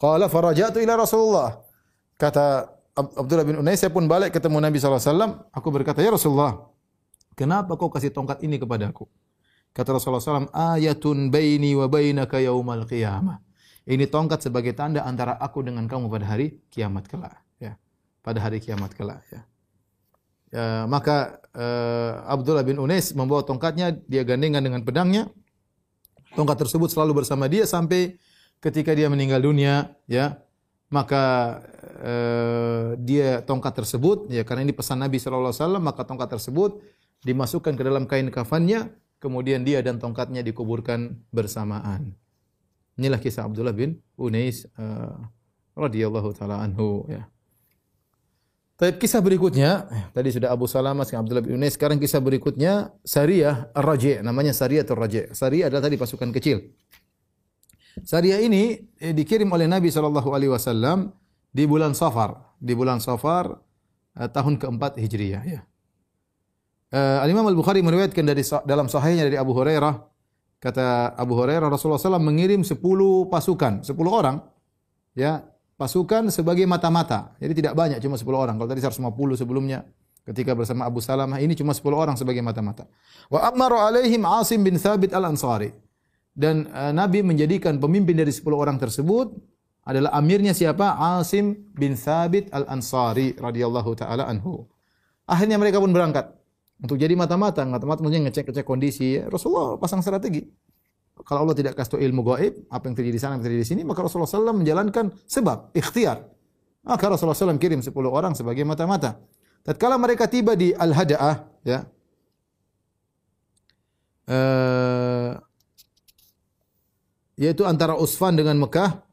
[0.00, 1.60] Qala faraja'tu ila Rasulullah.
[2.16, 5.44] Kata Abdullah bin Unais, saya pun balik ketemu Nabi wasallam.
[5.52, 6.70] Aku berkata, "Ya Rasulullah,
[7.40, 9.08] Kenapa kau kasih tongkat ini kepadaku?
[9.72, 13.40] Kata Rasulullah SAW, ayatun baini wa bainaka yaumal qiyamah.
[13.88, 17.40] Ini tongkat sebagai tanda antara aku dengan kamu pada hari kiamat kelak.
[17.56, 17.80] Ya.
[18.20, 19.24] Pada hari kiamat kelak.
[19.32, 19.46] Ya.
[20.50, 25.30] Ya, maka uh, Abdullah bin Unais membawa tongkatnya, dia gandengan dengan pedangnya.
[26.34, 28.18] Tongkat tersebut selalu bersama dia sampai
[28.58, 30.42] ketika dia meninggal dunia, ya.
[30.90, 31.58] Maka
[32.02, 36.82] uh, dia tongkat tersebut, ya karena ini pesan Nabi sallallahu alaihi maka tongkat tersebut
[37.22, 38.90] dimasukkan ke dalam kain kafannya,
[39.22, 42.18] kemudian dia dan tongkatnya dikuburkan bersamaan.
[42.98, 45.14] Inilah kisah Abdullah bin Unais uh,
[45.78, 47.30] radhiyallahu taala anhu, ya.
[48.80, 53.76] Tapi kisah berikutnya, eh, tadi sudah Abu Salamah, Abdullah bin Unais, sekarang kisah berikutnya Sariyah
[53.76, 55.36] Ar-Raji', namanya Sariyah Ar-Raji'.
[55.36, 56.64] Sariyah adalah tadi pasukan kecil.
[58.00, 61.12] Sariyah ini eh, dikirim oleh Nabi sallallahu alaihi wasallam
[61.52, 63.52] di bulan Safar, di bulan Safar
[64.16, 65.60] eh, tahun keempat Hijriah ya.
[66.90, 69.94] Uh, Al-Imam Al-Bukhari meriwayatkan dari dalam sahihnya dari Abu Hurairah
[70.58, 72.82] kata Abu Hurairah Rasulullah SAW mengirim 10
[73.30, 74.42] pasukan, 10 orang
[75.14, 75.46] ya
[75.80, 77.32] pasukan sebagai mata-mata.
[77.40, 78.54] Jadi tidak banyak, cuma 10 orang.
[78.60, 79.88] Kalau tadi 150 sebelumnya
[80.28, 82.84] ketika bersama Abu Salamah ini cuma 10 orang sebagai mata-mata.
[83.32, 85.72] Wa amara alaihim Asim bin Thabit al-Ansari.
[86.36, 89.32] Dan uh, Nabi menjadikan pemimpin dari 10 orang tersebut
[89.88, 91.00] adalah amirnya siapa?
[91.16, 94.68] Asim bin Thabit al-Ansari radhiyallahu taala anhu.
[95.24, 96.28] Akhirnya mereka pun berangkat
[96.84, 97.64] untuk jadi mata-mata.
[97.64, 99.16] Mata-mata maksudnya ngecek-ngecek kondisi.
[99.16, 100.44] Rasulullah pasang strategi
[101.24, 103.70] kalau Allah tidak kasih ilmu gaib, apa yang terjadi di sana, apa yang terjadi di
[103.70, 106.24] sini, maka Rasulullah SAW menjalankan sebab, ikhtiar.
[106.86, 109.20] Maka Rasulullah SAW kirim 10 orang sebagai mata-mata.
[109.60, 111.34] Tatkala mereka tiba di Al-Hada'ah,
[111.68, 111.84] ya,
[114.32, 115.30] uh,
[117.36, 119.04] yaitu antara Usfan dengan Mekah,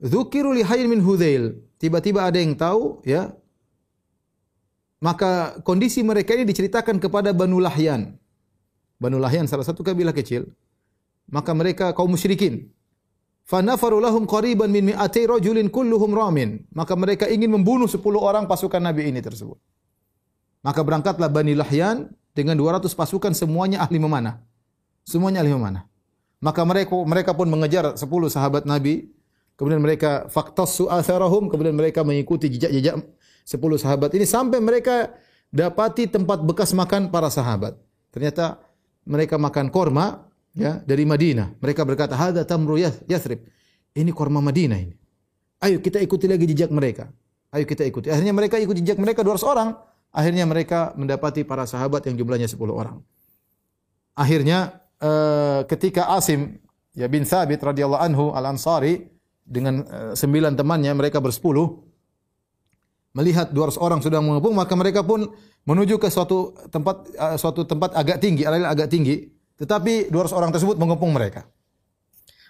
[0.00, 1.58] Zukiru li min Hudzail.
[1.78, 3.30] Tiba-tiba ada yang tahu, ya,
[4.98, 8.18] maka kondisi mereka ini diceritakan kepada Banu Lahyan.
[8.98, 10.50] Banu Lahyan salah satu kabilah kecil
[11.28, 12.72] maka mereka kaum musyrikin.
[13.48, 16.68] Fanafaru lahum qariban min mi'ati rajulin kulluhum ramin.
[16.68, 19.56] Maka mereka ingin membunuh 10 orang pasukan nabi ini tersebut.
[20.60, 24.44] Maka berangkatlah Bani Lahyan dengan 200 pasukan semuanya ahli memanah.
[25.00, 25.88] Semuanya ahli memanah.
[26.44, 29.08] Maka mereka mereka pun mengejar 10 sahabat nabi.
[29.56, 31.48] Kemudian mereka faktassu atharahum.
[31.48, 35.16] Kemudian mereka mengikuti jejak-jejak 10 sahabat ini sampai mereka
[35.48, 37.80] dapati tempat bekas makan para sahabat.
[38.12, 38.60] Ternyata
[39.08, 40.27] mereka makan korma
[40.58, 41.54] ya dari Madinah.
[41.62, 43.46] Mereka berkata, "Hadza tamru Yathrib."
[43.94, 44.94] Ini korma Madinah ini.
[45.62, 47.10] Ayo kita ikuti lagi jejak mereka.
[47.54, 48.10] Ayo kita ikuti.
[48.10, 49.68] Akhirnya mereka ikut jejak mereka 200 orang.
[50.10, 52.98] Akhirnya mereka mendapati para sahabat yang jumlahnya 10 orang.
[54.18, 56.58] Akhirnya uh, ketika Asim
[56.94, 59.06] ya bin Thabit radhiyallahu anhu al-Ansari
[59.46, 61.70] dengan uh, sembilan temannya mereka bersepuluh
[63.14, 65.26] melihat 200 orang sudah mengepung maka mereka pun
[65.66, 70.78] menuju ke suatu tempat uh, suatu tempat agak tinggi, agak tinggi tetapi 200 orang tersebut
[70.78, 71.44] mengepung mereka.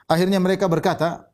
[0.04, 1.32] Akhirnya mereka berkata,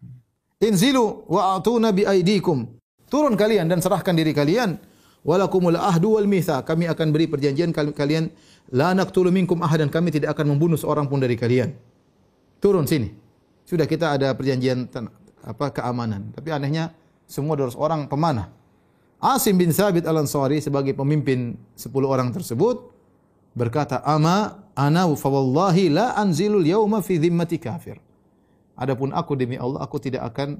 [0.62, 2.66] "Inzilu wa atuna bi aidikum."
[3.10, 4.78] Turun kalian dan serahkan diri kalian.
[5.22, 6.62] Walakumul ahdu wal mitha.
[6.62, 8.30] Kami akan beri perjanjian kalian
[8.74, 9.90] la naqtulu minkum ahadan.
[9.90, 11.74] Kami tidak akan membunuh seorang pun dari kalian.
[12.58, 13.14] Turun sini.
[13.64, 14.90] Sudah kita ada perjanjian
[15.46, 16.34] apa keamanan.
[16.34, 16.92] Tapi anehnya
[17.24, 18.52] semua 200 orang pemanah.
[19.22, 22.92] Asim bin Sabit al-Ansari sebagai pemimpin 10 orang tersebut
[23.56, 27.98] berkata, "Ama ana fa wallahi la anzilul yauma fi dhimmati kafir."
[28.74, 30.58] Adapun aku demi Allah aku tidak akan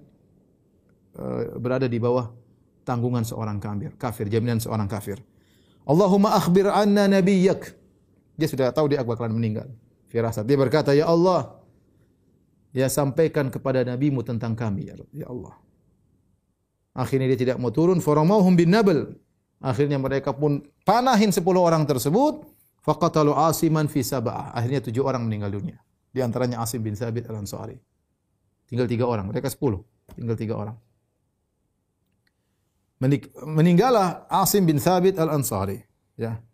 [1.18, 2.31] uh, berada di bawah
[2.87, 5.18] tanggungan seorang kafir, kafir, jaminan seorang kafir.
[5.85, 7.74] Allahumma akhbir anna nabiyyak.
[8.38, 9.68] Dia sudah tahu dia bakalan meninggal.
[10.11, 10.46] Firasat.
[10.46, 11.59] Dia berkata, "Ya Allah,
[12.70, 15.59] ya sampaikan kepada nabimu tentang kami ya, ya Allah."
[16.94, 19.18] Akhirnya dia tidak mau turun, faramauhum bin nabl.
[19.59, 22.46] Akhirnya mereka pun panahin 10 orang tersebut
[22.85, 24.53] Faqatalu Asiman fi sab'ah.
[24.53, 25.81] Akhirnya tujuh orang meninggal dunia.
[26.12, 27.81] Di antaranya Asim bin Sabit al-Ansari.
[28.68, 29.33] Tinggal tiga orang.
[29.33, 29.81] Mereka sepuluh.
[30.12, 30.77] Tinggal tiga orang.
[33.49, 35.81] Meninggallah Asim bin Sabit al-Ansari.
[36.20, 36.44] Ya.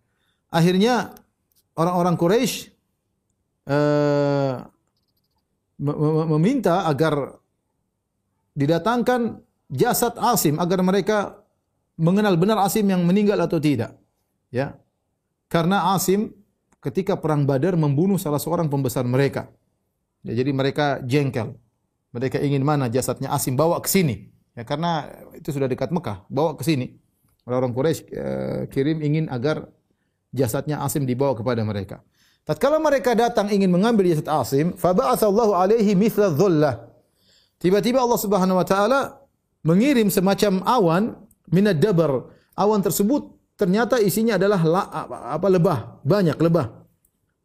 [0.55, 1.19] Akhirnya
[1.75, 2.71] orang-orang Quraisy
[3.67, 4.65] uh,
[6.31, 7.43] meminta agar
[8.55, 11.43] didatangkan jasad Asim agar mereka
[11.99, 13.99] mengenal benar Asim yang meninggal atau tidak.
[14.55, 14.79] Ya.
[15.51, 16.31] Karena Asim
[16.79, 19.51] ketika perang Badar membunuh salah seorang pembesar mereka.
[20.23, 21.59] Ya, jadi mereka jengkel.
[22.15, 24.31] Mereka ingin mana jasadnya Asim bawa ke sini.
[24.55, 26.95] Ya, karena itu sudah dekat Mekah, bawa ke sini.
[27.47, 29.67] Orang-orang Quraisy eh, kirim ingin agar
[30.31, 31.99] jasadnya Asim dibawa kepada mereka.
[32.47, 36.89] Tatkala mereka datang ingin mengambil jasad Asim, faba'atsallahu alaihi mithla dhullah.
[37.61, 39.01] Tiba-tiba Allah Subhanahu wa taala
[39.67, 41.03] mengirim semacam awan
[41.51, 42.31] minad dabar.
[42.55, 44.83] Awan tersebut ternyata isinya adalah la,
[45.37, 46.81] apa lebah, banyak lebah.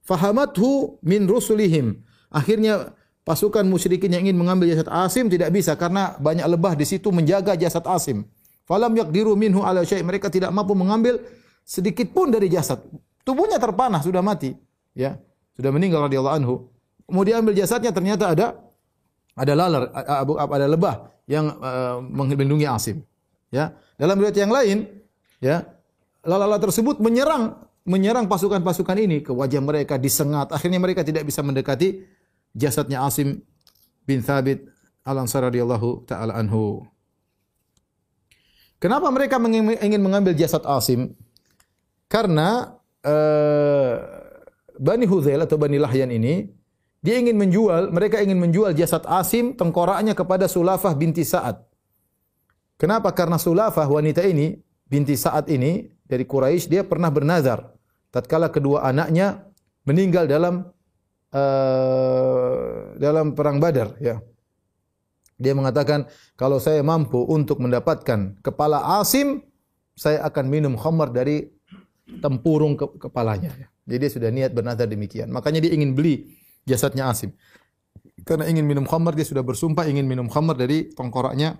[0.08, 2.00] Fahamathu min rusulihim.
[2.32, 2.96] Akhirnya
[3.28, 7.60] pasukan musyrikin yang ingin mengambil jasad Asim tidak bisa karena banyak lebah di situ menjaga
[7.60, 8.24] jasad Asim.
[8.64, 10.06] Falam yaqdiru minhu ala syai.
[10.06, 11.20] Mereka tidak mampu mengambil
[11.68, 12.80] sedikit pun dari jasad.
[13.26, 14.54] Tubuhnya terpanah, sudah mati,
[14.94, 15.18] ya.
[15.58, 16.56] Sudah meninggal radhiyallahu anhu.
[17.10, 18.48] Kemudian ambil jasadnya ternyata ada
[19.36, 20.96] ada laler, ada lebah
[21.28, 23.02] yang uh, melindungi Asim.
[23.50, 23.74] Ya.
[23.98, 24.78] Dalam riwayat yang lain,
[25.42, 25.66] ya,
[26.26, 30.50] lalat tersebut menyerang menyerang pasukan-pasukan ini ke wajah mereka disengat.
[30.50, 32.02] Akhirnya mereka tidak bisa mendekati
[32.58, 33.46] jasadnya Asim
[34.10, 34.66] bin Thabit
[35.06, 36.82] Al-Ansari radhiyallahu taala anhu.
[38.82, 39.38] Kenapa mereka
[39.82, 41.14] ingin mengambil jasad Asim?
[42.10, 43.96] Karena uh,
[44.76, 46.50] Bani Hudzail atau Bani Lahyan ini
[47.06, 51.62] dia ingin menjual, mereka ingin menjual jasad Asim tengkoraknya kepada Sulafah binti Sa'ad.
[52.82, 53.14] Kenapa?
[53.14, 54.58] Karena Sulafah wanita ini
[54.90, 57.74] binti Sa'ad ini dari Quraisy dia pernah bernazar
[58.14, 59.44] tatkala kedua anaknya
[59.84, 60.70] meninggal dalam
[61.34, 64.22] uh, dalam perang Badar ya.
[65.36, 66.08] Dia mengatakan
[66.40, 69.44] kalau saya mampu untuk mendapatkan kepala Asim,
[69.92, 71.52] saya akan minum khamar dari
[72.24, 73.52] tempurung ke kepalanya.
[73.52, 73.68] Ya.
[73.84, 75.28] Jadi dia sudah niat bernazar demikian.
[75.36, 77.36] Makanya dia ingin beli jasadnya Asim.
[78.24, 81.60] Karena ingin minum khamar dia sudah bersumpah ingin minum khamar dari tengkoraknya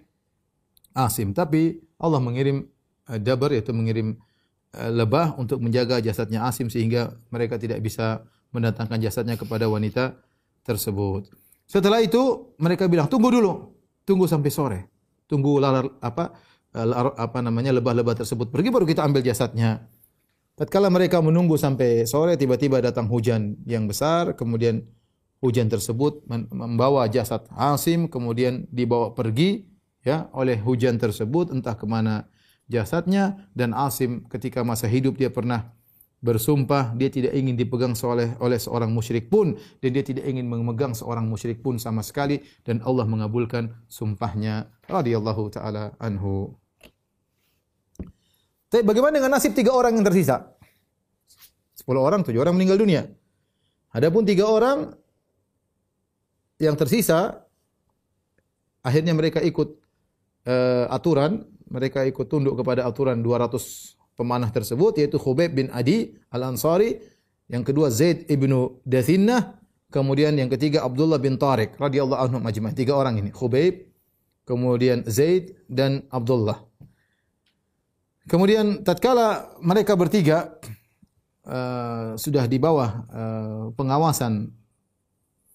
[0.96, 1.36] Asim.
[1.36, 2.64] Tapi Allah mengirim
[3.12, 4.35] uh, dabar yaitu mengirim Eh,
[4.92, 10.16] lebah untuk menjaga jasadnya Asim sehingga mereka tidak bisa mendatangkan jasadnya kepada wanita
[10.64, 11.28] tersebut.
[11.66, 14.80] Setelah itu mereka bilang tunggu dulu, tunggu sampai sore,
[15.26, 16.36] tunggu lalar apa
[16.72, 19.84] eh, lalar, apa namanya lebah-lebah tersebut pergi baru kita ambil jasadnya.
[20.56, 24.88] Tatkala mereka menunggu sampai sore tiba-tiba datang hujan yang besar kemudian
[25.44, 29.68] hujan tersebut membawa jasad Asim kemudian dibawa pergi
[30.00, 32.32] ya oleh hujan tersebut entah ke mana
[32.66, 35.76] jasadnya dan Asim ketika masa hidup dia pernah
[36.26, 40.98] bersumpah dia tidak ingin dipegang oleh oleh seorang musyrik pun dan dia tidak ingin memegang
[40.98, 46.58] seorang musyrik pun sama sekali dan Allah mengabulkan sumpahnya radhiyallahu taala anhu.
[48.74, 50.52] Tapi bagaimana dengan nasib tiga orang yang tersisa?
[51.78, 53.06] Sepuluh orang, tujuh orang meninggal dunia.
[53.94, 54.92] Adapun tiga orang
[56.58, 57.46] yang tersisa,
[58.82, 59.80] akhirnya mereka ikut
[60.50, 66.98] uh, aturan mereka ikut tunduk kepada aturan 200 pemanah tersebut yaitu Khubayb bin Adi Al-Ansari,
[67.52, 69.60] yang kedua Zaid ibnu Dathinnah,
[69.94, 72.74] kemudian yang ketiga Abdullah bin Tariq radhiyallahu anhu majma'in.
[72.74, 73.86] Tiga orang ini, Khubayb,
[74.48, 76.64] kemudian Zaid dan Abdullah.
[78.26, 80.58] Kemudian tatkala mereka bertiga
[81.46, 84.50] uh, sudah di bawah uh, pengawasan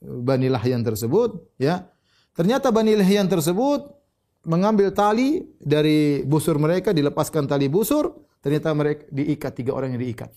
[0.01, 1.91] Bani Lahyan tersebut, ya.
[2.33, 4.00] Ternyata Bani Lahyan tersebut
[4.45, 8.09] mengambil tali dari busur mereka, dilepaskan tali busur,
[8.41, 10.31] ternyata mereka diikat tiga orang yang diikat.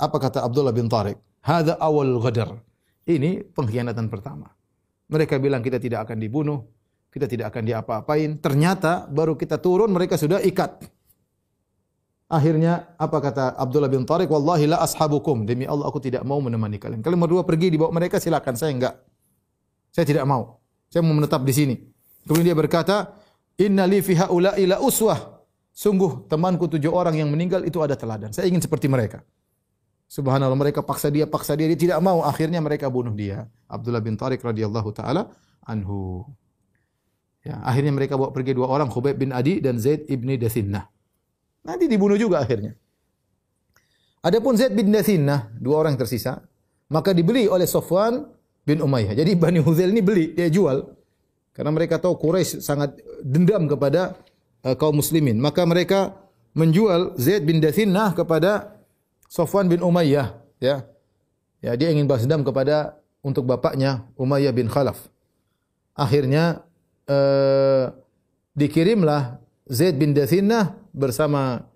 [0.00, 1.18] Apa kata Abdullah bin Tariq?
[1.44, 2.56] Hada awal ghadar.
[3.04, 4.48] Ini pengkhianatan pertama.
[5.10, 6.62] Mereka bilang kita tidak akan dibunuh,
[7.10, 8.38] kita tidak akan diapa-apain.
[8.38, 10.86] Ternyata baru kita turun mereka sudah ikat.
[12.30, 14.30] Akhirnya apa kata Abdullah bin Tariq?
[14.30, 15.42] Wallahi la ashabukum.
[15.42, 17.02] Demi Allah aku tidak mau menemani kalian.
[17.02, 18.54] Kalian berdua pergi dibawa mereka silakan.
[18.54, 18.94] Saya enggak.
[19.90, 20.62] Saya tidak mau.
[20.86, 21.74] Saya mau menetap di sini.
[22.24, 23.16] Kemudian dia berkata,
[23.60, 25.40] Inna li fi haula'i la uswah.
[25.70, 28.34] Sungguh temanku tujuh orang yang meninggal itu ada teladan.
[28.34, 29.24] Saya ingin seperti mereka.
[30.10, 32.26] Subhanallah mereka paksa dia, paksa dia, dia tidak mau.
[32.26, 33.46] Akhirnya mereka bunuh dia.
[33.70, 35.30] Abdullah bin Tariq radhiyallahu taala
[35.62, 36.26] anhu.
[37.46, 40.84] Ya, akhirnya mereka bawa pergi dua orang, Khubayb bin Adi dan Zaid ibni Dathinnah.
[41.64, 42.76] Nanti dibunuh juga akhirnya.
[44.20, 46.44] Adapun Zaid bin Dathinnah, dua orang tersisa,
[46.92, 48.28] maka dibeli oleh Sofwan
[48.66, 49.16] bin Umayyah.
[49.16, 50.84] Jadi Bani Huzail ini beli, dia jual.
[51.60, 54.16] Karena mereka tahu Quraisy sangat dendam kepada
[54.64, 55.36] uh, kaum muslimin.
[55.36, 56.16] Maka mereka
[56.56, 58.80] menjual Zaid bin Dathinnah kepada
[59.28, 60.88] Sofwan bin Umayyah, ya.
[61.60, 65.12] Ya, dia ingin balas dendam kepada untuk bapaknya Umayyah bin Khalaf.
[65.92, 66.64] Akhirnya
[67.04, 67.92] uh,
[68.56, 71.68] dikirimlah Zaid bin Dathinnah bersama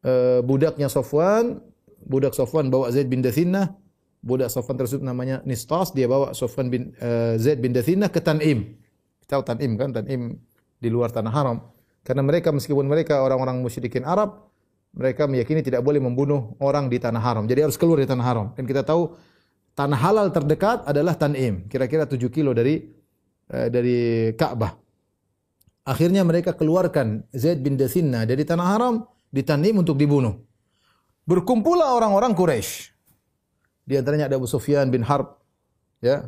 [0.00, 1.60] uh, budaknya Sofwan,
[2.08, 3.76] budak Sofwan bawa Zaid bin Dathinnah,
[4.24, 8.80] budak Sofwan tersebut namanya Nistas, dia bawa Sofwan bin uh, Zaid bin Dathinnah ke Tanim.
[9.26, 9.90] Tahu Tanim kan?
[9.90, 10.38] Tanim
[10.78, 11.58] di luar tanah haram.
[12.06, 14.46] Karena mereka meskipun mereka orang-orang musyrikin Arab,
[14.94, 17.44] mereka meyakini tidak boleh membunuh orang di tanah haram.
[17.44, 18.46] Jadi harus keluar dari tanah haram.
[18.54, 19.12] Dan kita tahu
[19.74, 22.80] tanah halal terdekat adalah Tanim, kira-kira 7 kilo dari
[23.50, 24.72] eh, dari Ka'bah.
[25.86, 28.94] Akhirnya mereka keluarkan Zaid bin Dathinna dari tanah haram
[29.30, 30.34] di Tanim untuk dibunuh.
[31.26, 32.94] Berkumpullah orang-orang Quraisy.
[33.86, 35.38] Di antaranya ada Abu Sufyan bin Harb,
[36.02, 36.26] ya.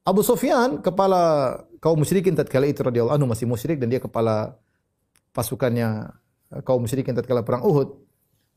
[0.00, 4.56] Abu Sufyan kepala kaum musyrikin tatkala itu radhiyallahu anhu masih musyrik dan dia kepala
[5.36, 6.08] pasukannya
[6.56, 8.00] eh, kaum musyrikin tatkala perang Uhud.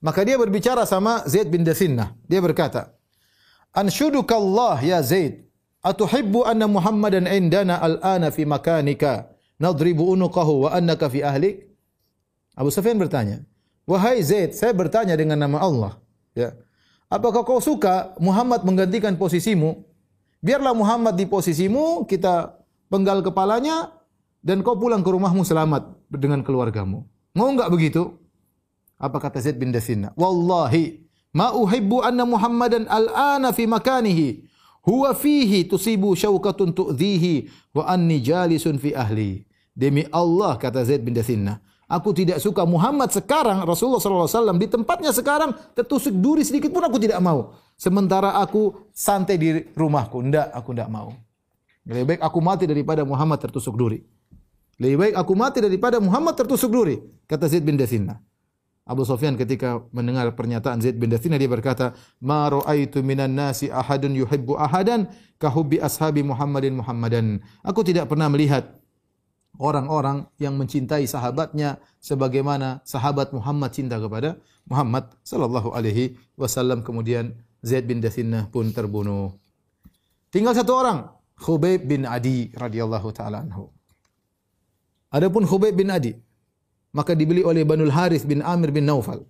[0.04, 2.12] Maka dia berbicara sama Zaid bin Dathinnah.
[2.28, 2.92] Dia berkata,
[3.72, 5.48] "Anshuduka Allah ya Zaid,
[5.80, 9.32] atuhibbu anna Muhammadan indana al-ana fi makanika
[9.64, 11.72] nadribu unuqahu wa annaka fi ahlik?"
[12.60, 13.48] Abu Sufyan bertanya,
[13.84, 15.92] Wahai Zaid, saya bertanya dengan nama Allah,
[16.32, 16.56] ya.
[17.12, 19.84] Apakah kau suka Muhammad menggantikan posisimu?
[20.44, 22.60] Biarlah Muhammad di posisimu, kita
[22.92, 23.96] penggal kepalanya
[24.44, 27.08] dan kau pulang ke rumahmu selamat dengan keluargamu.
[27.32, 28.20] Mau enggak begitu?
[29.00, 30.12] Apa kata Zaid bin Dathina?
[30.20, 31.00] Wallahi
[31.32, 34.44] ma uhibbu anna Muhammadan al-ana fi makanihi
[34.84, 39.48] huwa fihi tusibu syaukatun tu'dhihi wa anni jalisun fi ahli.
[39.72, 45.14] Demi Allah kata Zaid bin Dathina, Aku tidak suka Muhammad sekarang Rasulullah SAW di tempatnya
[45.14, 47.54] sekarang tertusuk duri sedikit pun aku tidak mau.
[47.78, 50.26] Sementara aku santai di rumahku.
[50.26, 51.14] Tidak, aku tidak mau.
[51.86, 54.02] Lebih baik aku mati daripada Muhammad tertusuk duri.
[54.82, 56.98] Lebih baik aku mati daripada Muhammad tertusuk duri.
[57.30, 58.18] Kata Zaid bin Dathina.
[58.84, 64.12] Abu Sufyan ketika mendengar pernyataan Zaid bin Dathina dia berkata, "Ma ra'aitu minan nasi ahadun
[64.18, 65.08] yuhibbu ahadan
[65.40, 68.83] kahubbi ashabi Muhammadin Muhammadan." Aku tidak pernah melihat
[69.62, 77.86] orang-orang yang mencintai sahabatnya sebagaimana sahabat Muhammad cinta kepada Muhammad sallallahu alaihi wasallam kemudian Zaid
[77.86, 79.36] bin Dathinnah pun terbunuh.
[80.34, 83.70] Tinggal satu orang, Khubayb bin Adi radhiyallahu taala anhu.
[85.14, 86.18] Adapun Khubayb bin Adi
[86.94, 89.26] maka dibeli oleh Banul Harith bin Amir bin Naufal.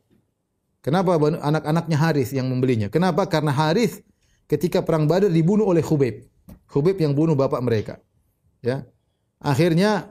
[0.84, 2.92] Kenapa anak-anaknya Harith yang membelinya?
[2.92, 3.24] Kenapa?
[3.24, 4.04] Karena Harith
[4.52, 6.28] ketika perang Badar dibunuh oleh Khubayb.
[6.68, 8.04] Khubayb yang bunuh bapak mereka.
[8.60, 8.84] Ya.
[9.43, 10.08] Akhirnya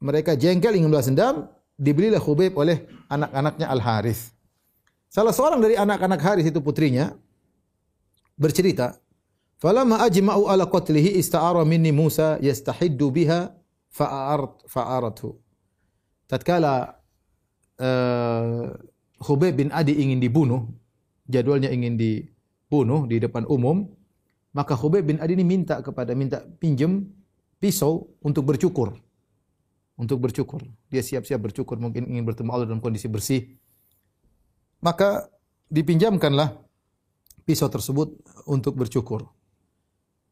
[0.00, 4.32] mereka jengkel ingin balas dendam, dibelilah Khubayb oleh anak-anaknya Al Harith.
[5.12, 7.12] Salah seorang dari anak-anak Harith itu putrinya
[8.40, 8.96] bercerita,
[9.60, 13.52] "Falamma ajma'u ala qatlihi ista'ara minni Musa yastahiddu biha
[13.92, 15.36] fa'arat fa'arathu."
[16.24, 16.96] Tatkala
[17.76, 18.72] uh,
[19.20, 20.64] Khubayb bin Adi ingin dibunuh,
[21.28, 23.84] jadwalnya ingin dibunuh di depan umum,
[24.56, 27.04] maka Khubayb bin Adi ini minta kepada minta pinjam
[27.60, 28.96] pisau untuk bercukur
[30.00, 30.64] untuk bercukur.
[30.88, 33.52] Dia siap-siap bercukur, mungkin ingin bertemu Allah dalam kondisi bersih.
[34.80, 35.28] Maka
[35.68, 36.56] dipinjamkanlah
[37.44, 38.16] pisau tersebut
[38.48, 39.28] untuk bercukur.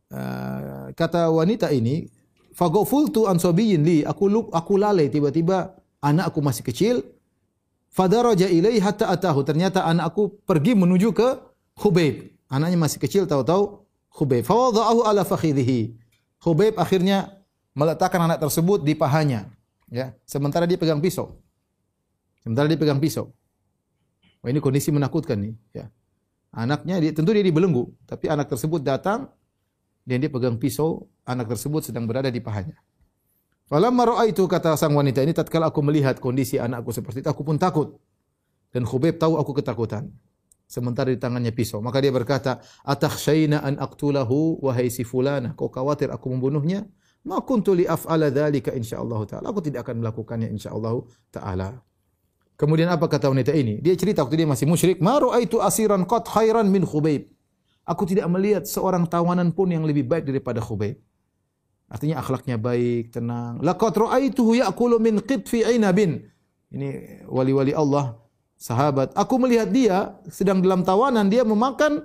[0.08, 2.08] Uh, kata wanita ini,
[2.56, 7.04] fagofultu ansobiyin li, aku aku lalai tiba-tiba anak aku masih kecil.
[7.92, 9.44] Fadaraja ilai hatta atahu.
[9.44, 11.28] Ternyata anak aku pergi menuju ke
[11.76, 12.32] Khubayb.
[12.48, 14.48] Anaknya masih kecil tahu-tahu Khubayb.
[14.48, 16.07] Fawadha'ahu ala fakhidhihi.
[16.38, 17.34] Khubayb akhirnya
[17.74, 19.50] meletakkan anak tersebut di pahanya
[19.90, 20.14] ya.
[20.22, 21.38] Sementara dia pegang pisau.
[22.42, 23.34] Sementara dia pegang pisau.
[24.38, 25.86] Wah, ini kondisi menakutkan nih ya.
[26.54, 29.28] Anaknya dia tentu dia dibelenggu tapi anak tersebut datang
[30.06, 32.78] dan dia pegang pisau anak tersebut sedang berada di pahanya.
[33.68, 37.60] Falamma itu kata sang wanita ini tatkala aku melihat kondisi anakku seperti itu aku pun
[37.60, 38.00] takut.
[38.72, 40.08] Dan Khubayb tahu aku ketakutan
[40.68, 46.12] sementara di tangannya pisau maka dia berkata atakhshaina an aqtulahu wahai si fulana kau khawatir
[46.12, 46.84] aku membunuhnya
[47.26, 49.46] Ma kuntu li af'ala dzalika insyaallah taala.
[49.50, 50.94] Aku tidak akan melakukannya insyaallah
[51.28, 51.82] taala.
[52.58, 53.78] Kemudian apa kata wanita ini?
[53.84, 57.28] Dia cerita waktu dia masih musyrik, "Ma ra'aitu asiran qad khairan min Khubayb."
[57.86, 60.98] Aku tidak melihat seorang tawanan pun yang lebih baik daripada Khubayb.
[61.88, 63.64] Artinya akhlaknya baik, tenang.
[63.64, 66.20] Laqad ra'aituhu ya'kulu min qitfi inabin.
[66.68, 66.88] Ini
[67.28, 68.12] wali-wali Allah,
[68.58, 69.14] sahabat.
[69.14, 72.02] Aku melihat dia sedang dalam tawanan, dia memakan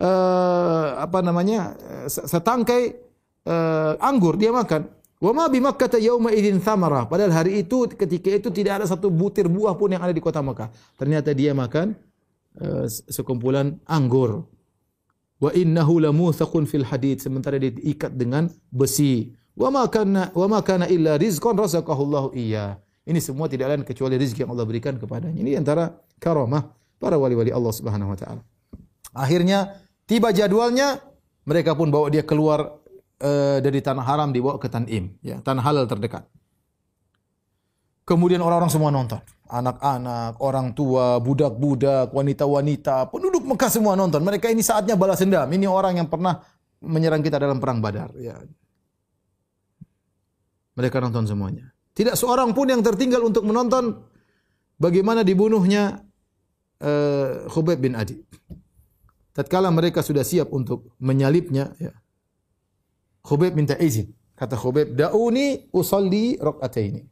[0.00, 1.76] uh, apa namanya?
[2.08, 2.96] setangkai
[3.44, 4.88] uh, anggur dia makan.
[5.20, 7.04] Wa ma bi Makkah yauma idzin thamara.
[7.04, 10.40] Padahal hari itu ketika itu tidak ada satu butir buah pun yang ada di kota
[10.40, 10.72] Makkah.
[10.96, 11.92] Ternyata dia makan
[12.56, 14.48] uh, sekumpulan anggur.
[15.36, 19.36] Wa innahu lamuthaqun fil hadid sementara dia diikat dengan besi.
[19.52, 22.66] Wa ma kana wa ma kana illa rizqan razaqahu Allah iya.
[23.08, 25.36] Ini semua tidak lain kecuali rezeki yang Allah berikan kepadanya.
[25.40, 25.88] Ini antara
[26.20, 26.68] karamah
[27.00, 28.42] para wali-wali Allah Subhanahu wa taala.
[29.16, 31.00] Akhirnya tiba jadwalnya
[31.48, 32.80] mereka pun bawa dia keluar
[33.24, 36.28] uh, dari tanah haram dibawa ke Tanim, ya, tanah halal terdekat.
[38.04, 39.22] Kemudian orang-orang semua nonton.
[39.50, 44.22] Anak-anak, orang tua, budak-budak, wanita-wanita, penduduk Mekah semua nonton.
[44.22, 45.46] Mereka ini saatnya balas dendam.
[45.46, 46.42] Ini orang yang pernah
[46.82, 48.10] menyerang kita dalam perang Badar.
[48.18, 48.38] Ya.
[50.74, 51.70] Mereka nonton semuanya.
[51.94, 53.98] Tidak seorang pun yang tertinggal untuk menonton
[54.78, 56.00] bagaimana dibunuhnya
[56.80, 58.18] uh, Khubayb bin Adi.
[59.34, 61.94] Tatkala mereka sudah siap untuk menyalibnya, ya,
[63.22, 64.10] Khubayb minta izin.
[64.34, 67.04] Kata Khubayb, "Da'uni usalli raka'ataini."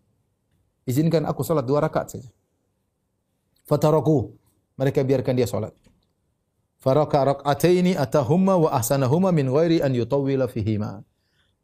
[0.89, 2.31] Izinkan aku salat dua rakaat saja.
[3.69, 4.33] Fataraku.
[4.81, 5.77] Mereka biarkan dia salat.
[6.81, 11.05] Faraka raka'ataini atahumma wa ahsanahumma min ghairi an yutawwila fihima.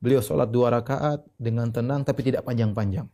[0.04, 3.08] Beliau salat dua rakaat dengan tenang tapi tidak panjang-panjang.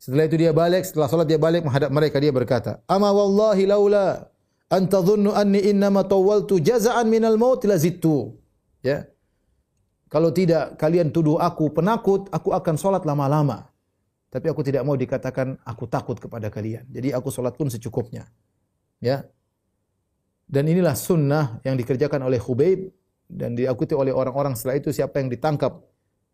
[0.00, 4.32] Setelah itu dia balik, setelah salat dia balik menghadap mereka dia berkata, "Ama wallahi laula
[4.72, 8.32] an tadhunnu anni innama tawwaltu jaza'an minal maut lazittu."
[8.80, 9.04] Ya.
[10.08, 13.68] Kalau tidak kalian tuduh aku penakut, aku akan sholat lama-lama.
[14.30, 16.86] tapi aku tidak mau dikatakan aku takut kepada kalian.
[16.86, 18.30] Jadi aku salat pun secukupnya.
[19.02, 19.26] Ya.
[20.46, 22.94] Dan inilah sunnah yang dikerjakan oleh Khubayb
[23.30, 25.78] dan diikuti oleh orang-orang setelah itu siapa yang ditangkap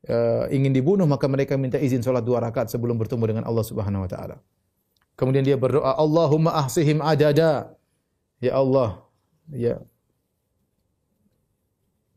[0.08, 4.04] uh, ingin dibunuh maka mereka minta izin salat dua rakaat sebelum bertemu dengan Allah Subhanahu
[4.04, 4.36] wa taala.
[5.16, 7.72] Kemudian dia berdoa, Allahumma ahsihim adada.
[8.36, 9.00] Ya Allah,
[9.48, 9.80] ya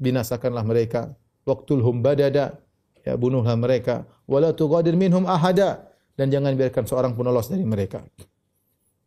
[0.04, 1.16] binasakanlah mereka.
[1.48, 2.60] Waqtulhum badada.
[3.08, 4.04] Ya bunuhlah mereka.
[4.28, 5.88] Wala tughadir minhum ahada.
[6.20, 8.04] Dan jangan biarkan seorang pun lolos dari mereka.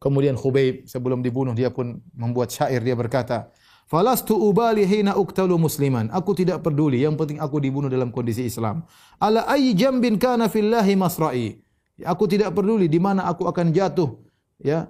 [0.00, 3.52] Kemudian Khubayb sebelum dibunuh dia pun membuat syair dia berkata,
[3.93, 6.09] Falastu ubali hina uktalu musliman.
[6.09, 8.88] Aku tidak peduli, yang penting aku dibunuh dalam kondisi Islam.
[9.20, 11.61] Ala ayyi jambin kana fillahi masra'i.
[12.01, 14.16] Aku tidak peduli di mana aku akan jatuh,
[14.64, 14.88] ya.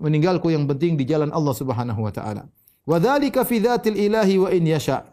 [0.00, 2.48] Meninggalku yang penting di jalan Allah Subhanahu wa taala.
[2.88, 5.04] Wa dzalika fi dzatil ilahi wa in yasha.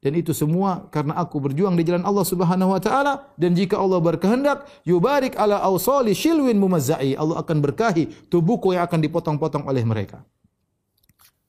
[0.00, 4.00] Dan itu semua karena aku berjuang di jalan Allah Subhanahu wa taala dan jika Allah
[4.00, 7.20] berkehendak yubarik ala awsali shilwin mumazzai.
[7.20, 10.24] Allah akan berkahi tubuhku yang akan dipotong-potong oleh mereka.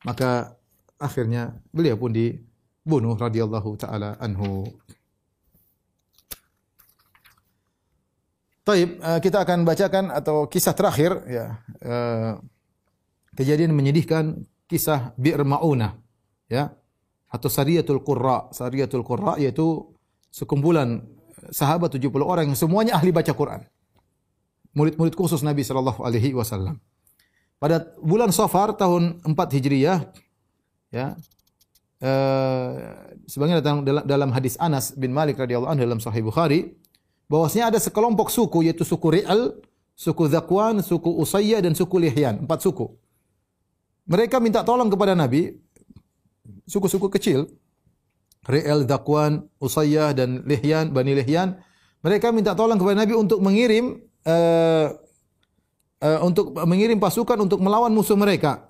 [0.03, 0.59] Maka
[1.03, 4.63] akhirnya beliau pun dibunuh radhiyallahu taala anhu.
[8.63, 11.59] Taib, uh, kita akan bacakan atau kisah terakhir ya.
[11.83, 12.39] Uh,
[13.35, 15.99] kejadian menyedihkan kisah Bir Maunah
[16.47, 16.71] ya
[17.27, 18.47] atau Sariyatul Qurra.
[18.55, 19.91] Sariyatul Qurra yaitu
[20.31, 21.03] sekumpulan
[21.51, 23.67] sahabat 70 orang yang semuanya ahli baca Quran.
[24.73, 26.79] Murid-murid khusus Nabi sallallahu alaihi wasallam.
[27.59, 30.07] Pada bulan Safar tahun 4 Hijriah
[30.93, 31.17] ya
[32.05, 32.71] uh,
[33.25, 36.77] sebagaimana datang dalam, dalam hadis Anas bin Malik radhiyallahu anhu dalam Sahih Bukhari
[37.31, 39.57] bahwasanya ada sekelompok suku yaitu suku Ri'al,
[39.97, 42.93] suku Zakwan, suku Usayyah dan suku Lihyan, empat suku.
[44.05, 45.55] Mereka minta tolong kepada Nabi,
[46.67, 47.47] suku-suku kecil,
[48.45, 51.57] Ri'al, Zakwan, Usayyah dan Lihyan, Bani Lihyan,
[52.03, 54.91] mereka minta tolong kepada Nabi untuk mengirim uh,
[56.19, 58.67] untuk mengirim pasukan untuk melawan musuh mereka.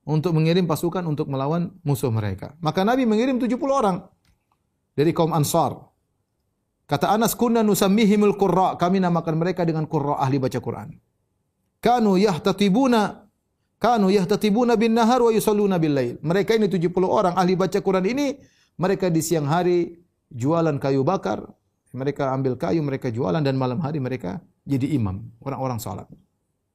[0.00, 2.56] Untuk mengirim pasukan untuk melawan musuh mereka.
[2.64, 4.00] Maka Nabi mengirim 70 orang
[4.96, 5.76] dari kaum Ansar.
[6.88, 10.90] Kata Anas kunna nusammihimul qurra, kami namakan mereka dengan qurra ahli baca Quran.
[11.78, 13.30] Kanu yahtatibuna
[13.80, 16.14] kanu yahtatibuna bin nahar wa yusalluna bil lail.
[16.20, 18.26] Mereka ini 70 orang ahli baca Quran ini
[18.76, 21.44] mereka di siang hari jualan kayu bakar,
[21.92, 26.06] mereka ambil kayu, mereka jualan dan malam hari mereka jadi imam, orang-orang salat.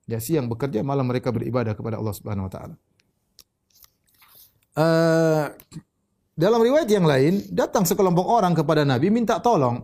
[0.06, 2.76] Ya siang bekerja, malam mereka beribadah kepada Allah Subhanahu wa taala.
[4.76, 5.50] Uh,
[6.36, 9.80] dalam riwayat yang lain, datang sekelompok orang kepada Nabi minta tolong.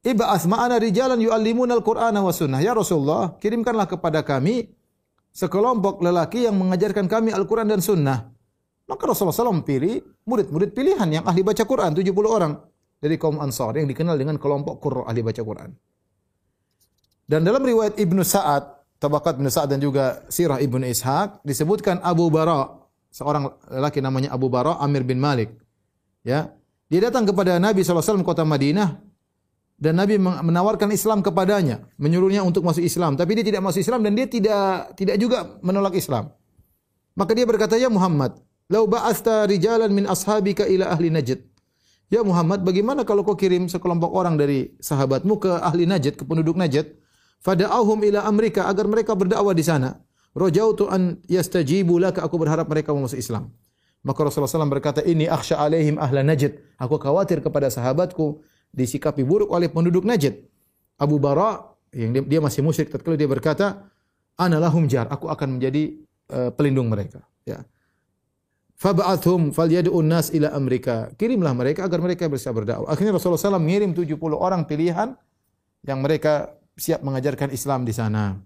[0.00, 2.64] Iba'ath ma'ana rijalan yu'allimuna al-Qur'ana wa sunnah.
[2.64, 4.72] Ya Rasulullah, kirimkanlah kepada kami
[5.36, 8.32] sekelompok lelaki yang mengajarkan kami Al-Quran dan sunnah.
[8.88, 12.56] Maka Rasulullah SAW pilih murid-murid pilihan yang ahli baca Quran, 70 orang
[12.96, 15.70] dari kaum Ansar yang dikenal dengan kelompok Qurra ahli baca Quran.
[17.28, 18.64] Dan dalam riwayat Ibnu Sa'ad,
[18.96, 22.77] Tabakat Ibnu Sa'ad dan juga Sirah Ibnu Ishaq disebutkan Abu Bara,
[23.18, 25.50] seorang lelaki namanya Abu Bara Amir bin Malik.
[26.22, 26.54] Ya,
[26.86, 29.02] dia datang kepada Nabi SAW kota Madinah
[29.78, 34.14] dan Nabi menawarkan Islam kepadanya, menyuruhnya untuk masuk Islam, tapi dia tidak masuk Islam dan
[34.14, 36.30] dia tidak tidak juga menolak Islam.
[37.18, 38.38] Maka dia berkata, "Ya Muhammad,
[38.70, 41.42] lau ba'asta rijalan min ashabika ila ahli Najd."
[42.08, 46.56] Ya Muhammad, bagaimana kalau kau kirim sekelompok orang dari sahabatmu ke ahli Najd, ke penduduk
[46.56, 46.94] Najd,
[47.42, 49.98] fada'ahum ila Amerika agar mereka berdakwah di sana.
[50.38, 53.50] Rajautu an yastajibu laka, aku berharap mereka mau masuk Islam.
[54.06, 58.38] Maka Rasulullah SAW berkata, "Ini akhsha alaihim ahla Najd." Aku khawatir kepada sahabatku
[58.70, 60.38] disikapi buruk oleh penduduk Najd.
[60.98, 63.90] Abu Bara yang dia, dia masih musyrik tatkala dia berkata,
[64.38, 65.98] "Ana lahum jar, aku akan menjadi
[66.30, 67.66] uh, pelindung mereka." Ya.
[68.78, 71.10] Fab'athhum falyad'un nas ila Amerika.
[71.18, 72.86] Kirimlah mereka agar mereka bisa berdakwah.
[72.86, 75.18] Akhirnya Rasulullah SAW mengirim 70 orang pilihan
[75.82, 78.38] yang mereka siap mengajarkan Islam di sana.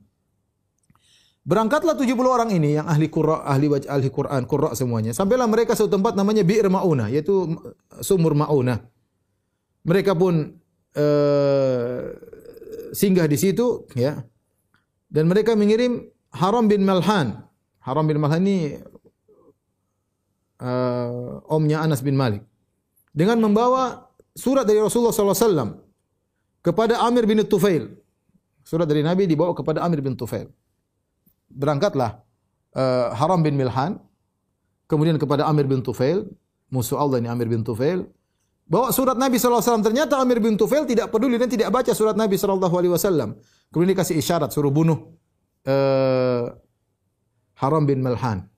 [1.43, 5.11] Berangkatlah 70 orang ini yang ahli Qur'an, ahli baca ahli Quran, Qurra semuanya.
[5.11, 7.59] Sampailah mereka satu tempat namanya Bi'r Mauna, yaitu
[7.99, 8.78] sumur Mauna.
[9.82, 10.55] Mereka pun
[10.95, 12.01] uh,
[12.95, 14.22] singgah di situ ya.
[15.11, 17.43] Dan mereka mengirim Haram bin Malhan.
[17.82, 18.78] Haram bin Malhan ini
[20.62, 22.47] uh, omnya Anas bin Malik.
[23.11, 25.82] Dengan membawa surat dari Rasulullah SAW
[26.62, 27.99] kepada Amir bin Tufail.
[28.62, 30.47] Surat dari Nabi dibawa kepada Amir bin Tufail.
[31.53, 32.25] Berangkatlah
[32.75, 34.01] uh, Haram bin Milhan,
[34.89, 36.25] kemudian kepada Amir bin Tufail,
[36.73, 38.09] musuh Allah ini Amir bin Tufail,
[38.65, 39.61] bawa surat Nabi SAW.
[39.85, 43.37] Ternyata Amir bin Tufail tidak peduli dan tidak baca surat Nabi SAW.
[43.73, 45.17] Kemudian dikasih isyarat suruh bunuh
[45.69, 46.53] uh,
[47.61, 48.49] Haram bin Malhan.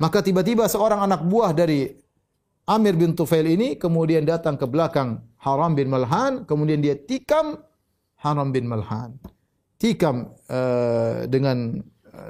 [0.00, 1.92] Maka tiba-tiba seorang anak buah dari
[2.70, 7.58] Amir bin Tufail ini kemudian datang ke belakang Haram bin Malhan, kemudian dia tikam
[8.20, 9.16] Haram bin Malhan.
[9.80, 11.80] Tikam uh, dengan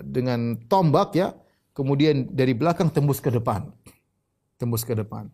[0.07, 1.35] dengan tombak ya,
[1.75, 3.67] kemudian dari belakang tembus ke depan.
[4.61, 5.27] Tembus ke depan.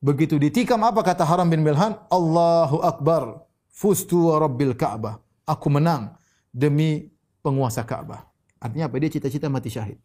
[0.00, 1.98] Begitu ditikam apa kata Haram bin Malhan?
[2.12, 3.42] Allahu Akbar.
[3.76, 5.20] Fustu wa Rabbil Ka'bah.
[5.44, 6.16] Aku menang
[6.48, 7.12] demi
[7.44, 8.24] penguasa Ka'bah.
[8.56, 8.96] Artinya apa?
[8.96, 10.00] Dia cita-cita mati syahid.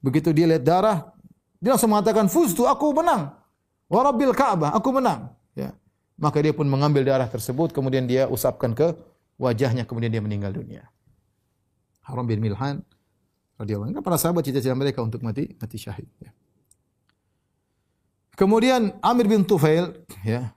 [0.00, 1.12] Begitu dia lihat darah,
[1.62, 3.36] dia langsung mengatakan, Fustu, aku menang.
[3.86, 5.30] Wa Rabbil Ka'bah, aku menang.
[5.52, 5.76] Ya.
[6.16, 8.96] Maka dia pun mengambil darah tersebut, kemudian dia usapkan ke
[9.36, 10.88] wajahnya, kemudian dia meninggal dunia.
[12.02, 12.82] Haram bin Milhan,
[13.58, 14.02] radhiyallahu anhu.
[14.02, 16.06] Para sahabat cita-cita mereka untuk mati mati syahid.
[16.18, 16.30] Ya.
[18.34, 19.92] Kemudian Amir bin Tufail,
[20.26, 20.50] ya,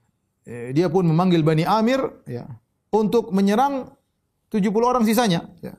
[0.47, 2.47] eh, dia pun memanggil Bani Amir, ya,
[2.89, 3.93] untuk menyerang
[4.49, 5.45] 70 orang sisanya.
[5.61, 5.77] Ya.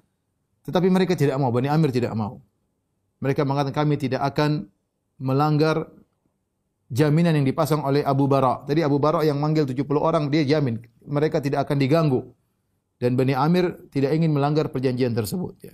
[0.69, 2.43] Tetapi mereka tidak mau, Bani Amir tidak mau.
[3.19, 4.69] Mereka mengatakan kami tidak akan
[5.17, 5.89] melanggar
[6.93, 8.63] jaminan yang dipasang oleh Abu Bara.
[8.69, 12.21] Tadi Abu Bara yang manggil 70 orang dia jamin mereka tidak akan diganggu.
[12.97, 15.57] Dan Bani Amir tidak ingin melanggar perjanjian tersebut.
[15.61, 15.73] Ya.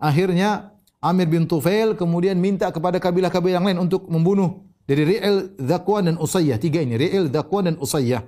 [0.00, 6.08] Akhirnya Amir bin Tufail kemudian minta kepada kabilah-kabilah yang lain untuk membunuh dari Ri'il, Zakwan
[6.08, 6.56] dan Usayyah.
[6.56, 8.24] Tiga ini, Ri'il, Zakwan dan Usayyah.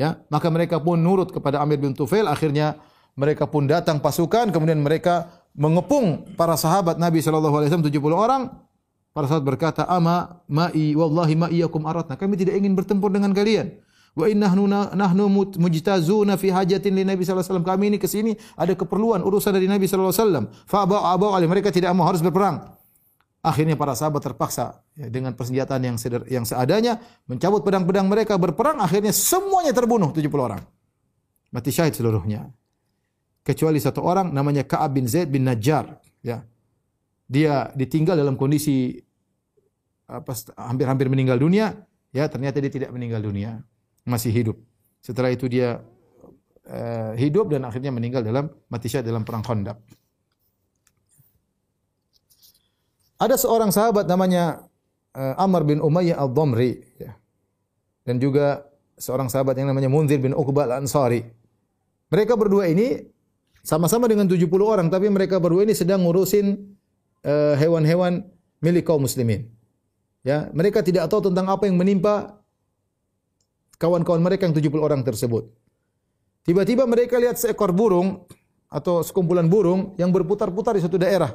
[0.00, 2.24] Ya, maka mereka pun nurut kepada Amir bin Tufail.
[2.24, 2.80] Akhirnya
[3.12, 8.48] mereka pun datang pasukan, kemudian mereka mengepung para sahabat Nabi wasallam 70 orang
[9.10, 13.74] Para sahabat berkata, "Ama ma'i wallahi ma iyyakum aratna." Kami tidak ingin bertempur dengan kalian.
[14.10, 15.24] Wa innahnu nahnu
[15.56, 17.66] mujtazuna fi hajatin li Nabi sallallahu alaihi wasallam.
[17.66, 20.44] Kami ini ke sini ada keperluan urusan dari Nabi sallallahu alaihi wasallam.
[20.66, 22.74] Fa abau mereka tidak mau harus berperang.
[23.40, 28.84] Akhirnya para sahabat terpaksa ya, dengan persenjataan yang seder, yang seadanya mencabut pedang-pedang mereka berperang
[28.84, 30.60] akhirnya semuanya terbunuh 70 orang.
[31.48, 32.52] Mati syahid seluruhnya.
[33.40, 35.88] Kecuali satu orang namanya Ka'ab bin Zaid bin Najjar
[36.20, 36.44] ya
[37.30, 39.00] dia ditinggal dalam kondisi
[40.58, 43.62] hampir-hampir meninggal dunia, ya ternyata dia tidak meninggal dunia,
[44.10, 44.56] masih hidup.
[44.98, 45.80] Setelah itu dia
[46.66, 49.78] uh, hidup dan akhirnya meninggal dalam mati syahid dalam perang Khandaq.
[53.20, 54.66] Ada seorang sahabat namanya
[55.14, 57.14] uh, Amr bin Umayyah al-Dhamri ya.
[58.02, 58.66] Dan juga
[58.98, 61.22] seorang sahabat yang namanya Munzir bin Uqbah al-Ansari.
[62.10, 62.98] Mereka berdua ini
[63.62, 66.76] sama-sama dengan 70 orang tapi mereka berdua ini sedang ngurusin
[67.20, 68.28] Eh, hewan-hewan uh,
[68.64, 69.52] milik kaum muslimin.
[70.24, 72.39] Ya, mereka tidak tahu tentang apa yang menimpa
[73.80, 75.48] kawan-kawan mereka yang 70 orang tersebut.
[76.44, 78.28] Tiba-tiba mereka lihat seekor burung
[78.68, 81.32] atau sekumpulan burung yang berputar-putar di suatu daerah.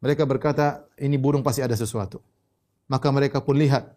[0.00, 2.20] Mereka berkata, ini burung pasti ada sesuatu.
[2.88, 3.92] Maka mereka pun lihat.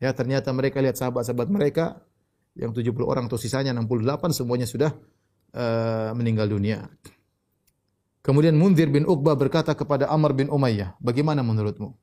[0.00, 2.00] Ya, ternyata mereka lihat sahabat-sahabat mereka
[2.58, 4.90] yang 70 orang atau sisanya 68 semuanya sudah
[5.54, 6.88] uh, meninggal dunia.
[8.22, 11.94] Kemudian Munzir bin Uqbah berkata kepada Amr bin Umayyah, bagaimana menurutmu?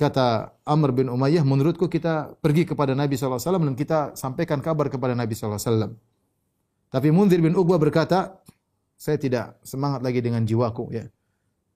[0.00, 5.12] Kata Amr bin Umayyah, menurutku kita pergi kepada Nabi SAW dan kita sampaikan kabar kepada
[5.12, 5.60] Nabi SAW.
[6.88, 8.40] Tapi Munzir bin Uqbah berkata,
[8.96, 10.88] saya tidak semangat lagi dengan jiwaku.
[10.88, 11.04] Ya.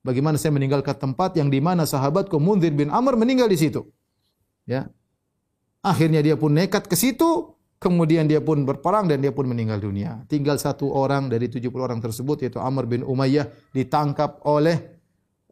[0.01, 3.85] Bagaimana saya meninggalkan tempat yang di mana sahabatku Munzir bin Amr meninggal di situ.
[4.65, 4.89] Ya.
[5.85, 10.23] Akhirnya dia pun nekat ke situ, Kemudian dia pun berperang dan dia pun meninggal dunia.
[10.25, 14.79] Tinggal satu orang dari 70 orang tersebut yaitu Amr bin Umayyah ditangkap oleh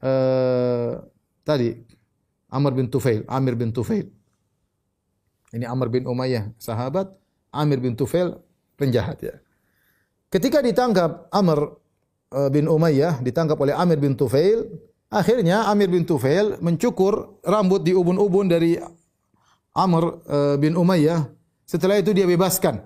[0.01, 0.97] uh,
[1.45, 1.77] tadi
[2.53, 4.13] Amr bin Tufail, Amir bin Tufail.
[5.53, 7.09] Ini Amr bin Umayyah sahabat,
[7.49, 8.37] Amir bin Tufail
[8.77, 9.35] penjahat ya.
[10.29, 11.77] Ketika ditangkap Amr
[12.33, 14.69] uh, bin Umayyah ditangkap oleh Amir bin Tufail,
[15.09, 18.77] akhirnya Amir bin Tufail mencukur rambut di ubun-ubun dari
[19.73, 21.25] Amr uh, bin Umayyah
[21.65, 22.81] setelah itu dia bebaskan.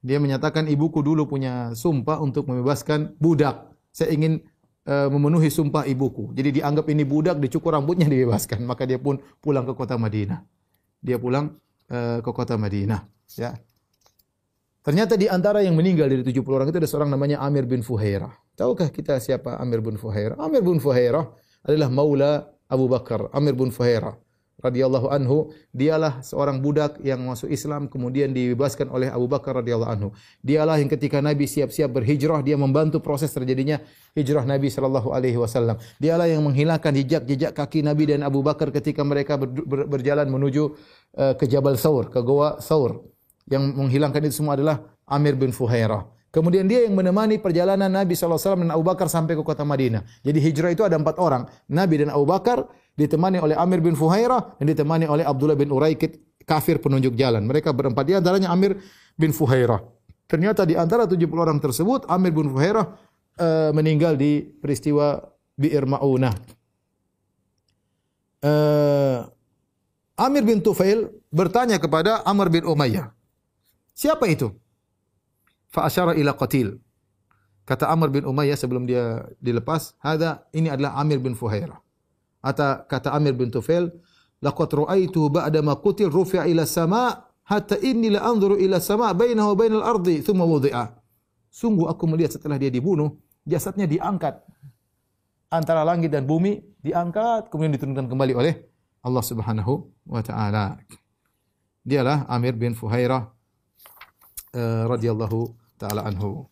[0.00, 3.68] Dia menyatakan ibuku dulu punya sumpah untuk membebaskan budak.
[3.92, 4.40] Saya ingin
[4.88, 6.32] memenuhi sumpah ibuku.
[6.32, 8.64] Jadi dianggap ini budak, dicukur rambutnya, dibebaskan.
[8.64, 10.40] Maka dia pun pulang ke kota Madinah.
[11.00, 11.52] Dia pulang
[11.92, 13.00] uh, ke kota Madinah.
[13.36, 13.54] Ya.
[14.80, 18.32] Ternyata di antara yang meninggal dari 70 orang itu ada seorang namanya Amir bin Fuhairah.
[18.56, 20.40] Tahukah kita siapa Amir bin Fuhairah?
[20.40, 21.28] Amir bin Fuhairah
[21.64, 22.32] adalah maula
[22.64, 23.28] Abu Bakar.
[23.36, 24.16] Amir bin Fuhairah
[24.60, 30.08] radhiyallahu anhu, dialah seorang budak yang masuk Islam kemudian dibebaskan oleh Abu Bakar radhiyallahu anhu.
[30.44, 33.80] Dialah yang ketika Nabi siap-siap berhijrah, dia membantu proses terjadinya
[34.12, 35.80] hijrah Nabi sallallahu alaihi wasallam.
[35.98, 40.76] Dialah yang menghilangkan jejak-jejak kaki Nabi dan Abu Bakar ketika mereka ber, ber, berjalan menuju
[41.16, 43.02] uh, ke Jabal Saur, ke Goa Saur.
[43.50, 46.06] Yang menghilangkan itu semua adalah Amir bin Fuhairah.
[46.30, 50.06] Kemudian dia yang menemani perjalanan Nabi SAW dan Abu Bakar sampai ke kota Madinah.
[50.22, 51.50] Jadi hijrah itu ada empat orang.
[51.66, 56.42] Nabi dan Abu Bakar ditemani oleh Amir bin Fuhairah dan ditemani oleh Abdullah bin Uraikid
[56.46, 57.46] kafir penunjuk jalan.
[57.46, 58.78] Mereka berempat di antaranya Amir
[59.14, 59.82] bin Fuhairah.
[60.30, 62.86] Ternyata di antara 70 orang tersebut Amir bin Fuhairah
[63.38, 65.20] uh, meninggal di peristiwa
[65.58, 66.34] Bi'ir Ma'unah.
[68.40, 69.28] Uh,
[70.16, 73.12] Amir bin Tufail bertanya kepada Amr bin Umayyah.
[73.92, 74.52] Siapa itu?
[75.70, 76.82] fa asyara ila qatil.
[77.64, 81.78] Kata Amr bin Umayyah sebelum dia dilepas, "Hada ini adalah Amir bin Fuhairah."
[82.40, 83.92] Atau kata Amir bin Tufail,
[84.40, 89.52] "Laqad ra'aitu ba'da ma qutil rufi'a ila sama' hatta inni la anzuru ila sama' bainahu
[89.52, 90.96] wa bainal ardi thumma wudi'a."
[91.52, 94.40] Sungguh aku melihat setelah dia dibunuh, jasadnya diangkat
[95.50, 98.54] antara langit dan bumi, diangkat kemudian diturunkan kembali oleh
[99.02, 100.78] Allah Subhanahu wa taala.
[101.80, 103.32] Dialah Amir bin Fuhairah
[104.54, 106.49] uh, radhiyallahu taala anhu.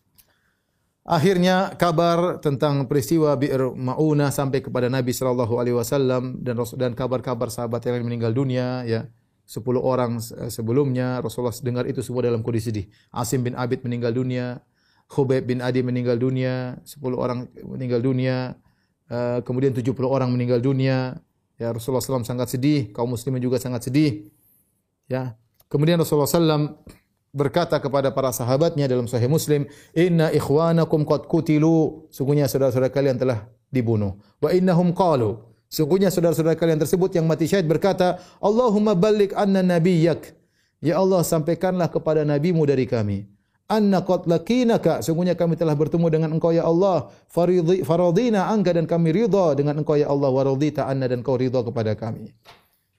[1.09, 7.49] Akhirnya kabar tentang peristiwa Bi'r Mauna sampai kepada Nabi sallallahu alaihi wasallam dan dan kabar-kabar
[7.49, 9.09] sahabat yang meninggal dunia ya.
[9.49, 10.21] 10 orang
[10.53, 12.85] sebelumnya Rasulullah dengar itu semua dalam kondisi sedih.
[13.09, 14.61] Asim bin Abid meninggal dunia,
[15.09, 18.53] Khubayb bin Adi meninggal dunia, 10 orang meninggal dunia,
[19.09, 21.17] uh, kemudian 70 orang meninggal dunia.
[21.57, 24.29] Ya Rasulullah SAW sangat sedih, kaum muslimin juga sangat sedih.
[25.09, 25.33] Ya.
[25.65, 26.85] Kemudian Rasulullah SAW
[27.29, 33.45] berkata kepada para sahabatnya dalam Sahih Muslim, "Inna ikhwanakum qad kutilu." Sungguhnya saudara-saudara kalian telah
[33.69, 34.17] dibunuh.
[34.41, 35.37] Wa innahum qalu.
[35.69, 40.33] Sungguhnya saudara-saudara kalian tersebut yang mati syahid berkata, "Allahumma balligh anna nabiyyak."
[40.81, 43.27] Ya Allah, sampaikanlah kepada nabimu dari kami.
[43.69, 47.13] Anna qad lakinaka, sungguhnya kami telah bertemu dengan engkau ya Allah.
[47.29, 51.37] Faridhi faradina anka dan kami ridha dengan engkau ya Allah wa radita anna dan kau
[51.37, 52.33] ridha kepada kami.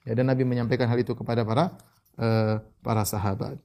[0.06, 1.74] Ya, dan Nabi menyampaikan hal itu kepada para
[2.22, 3.58] uh, para sahabat.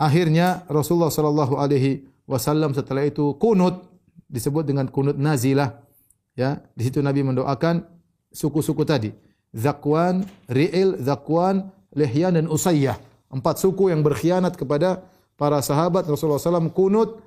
[0.00, 3.84] Akhirnya Rasulullah sallallahu alaihi wasallam setelah itu kunut
[4.32, 5.84] disebut dengan kunut nazilah.
[6.32, 7.84] Ya, di situ Nabi mendoakan
[8.32, 9.12] suku-suku tadi.
[9.52, 12.96] Zakwan, Ri'il, Zakwan, Lihyan dan Usayyah.
[13.28, 15.04] Empat suku yang berkhianat kepada
[15.36, 17.20] para sahabat Rasulullah SAW kunut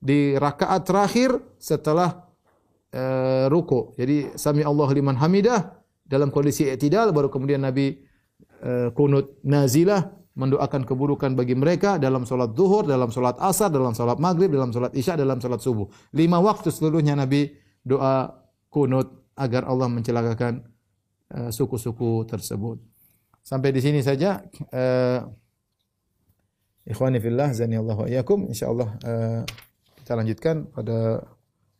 [0.00, 2.24] di rakaat terakhir setelah
[2.94, 3.92] uh, ruku.
[4.00, 8.00] Jadi sami Allah liman hamidah dalam kondisi i'tidal baru kemudian Nabi
[8.64, 14.18] uh, kunut nazilah mendoakan keburukan bagi mereka dalam solat zuhur, dalam solat asar, dalam solat
[14.18, 15.86] maghrib, dalam solat isya, dalam solat subuh.
[16.10, 17.54] Lima waktu seluruhnya Nabi
[17.86, 18.34] doa
[18.66, 20.66] kunut agar Allah mencelakakan
[21.38, 22.82] uh, suku-suku tersebut.
[23.46, 24.42] Sampai di sini saja.
[24.74, 25.22] Uh,
[26.82, 28.50] ikhwani fillah, zani Allah wa iyakum.
[28.50, 29.42] InsyaAllah uh,
[30.02, 31.22] kita lanjutkan pada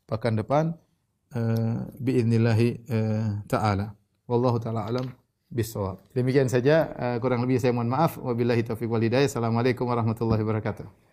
[0.07, 0.65] pekan depan.
[1.35, 3.99] Uh, biiznillahi uh, ta'ala.
[4.31, 5.24] Wallahu ta'ala alam
[5.55, 6.03] bisawab.
[6.11, 8.19] Demikian saja uh, kurang lebih saya mohon maaf.
[8.19, 9.31] Wabillahi taufiq wal hidayah.
[9.31, 11.04] Assalamualaikum warahmatullahi wabarakatuh.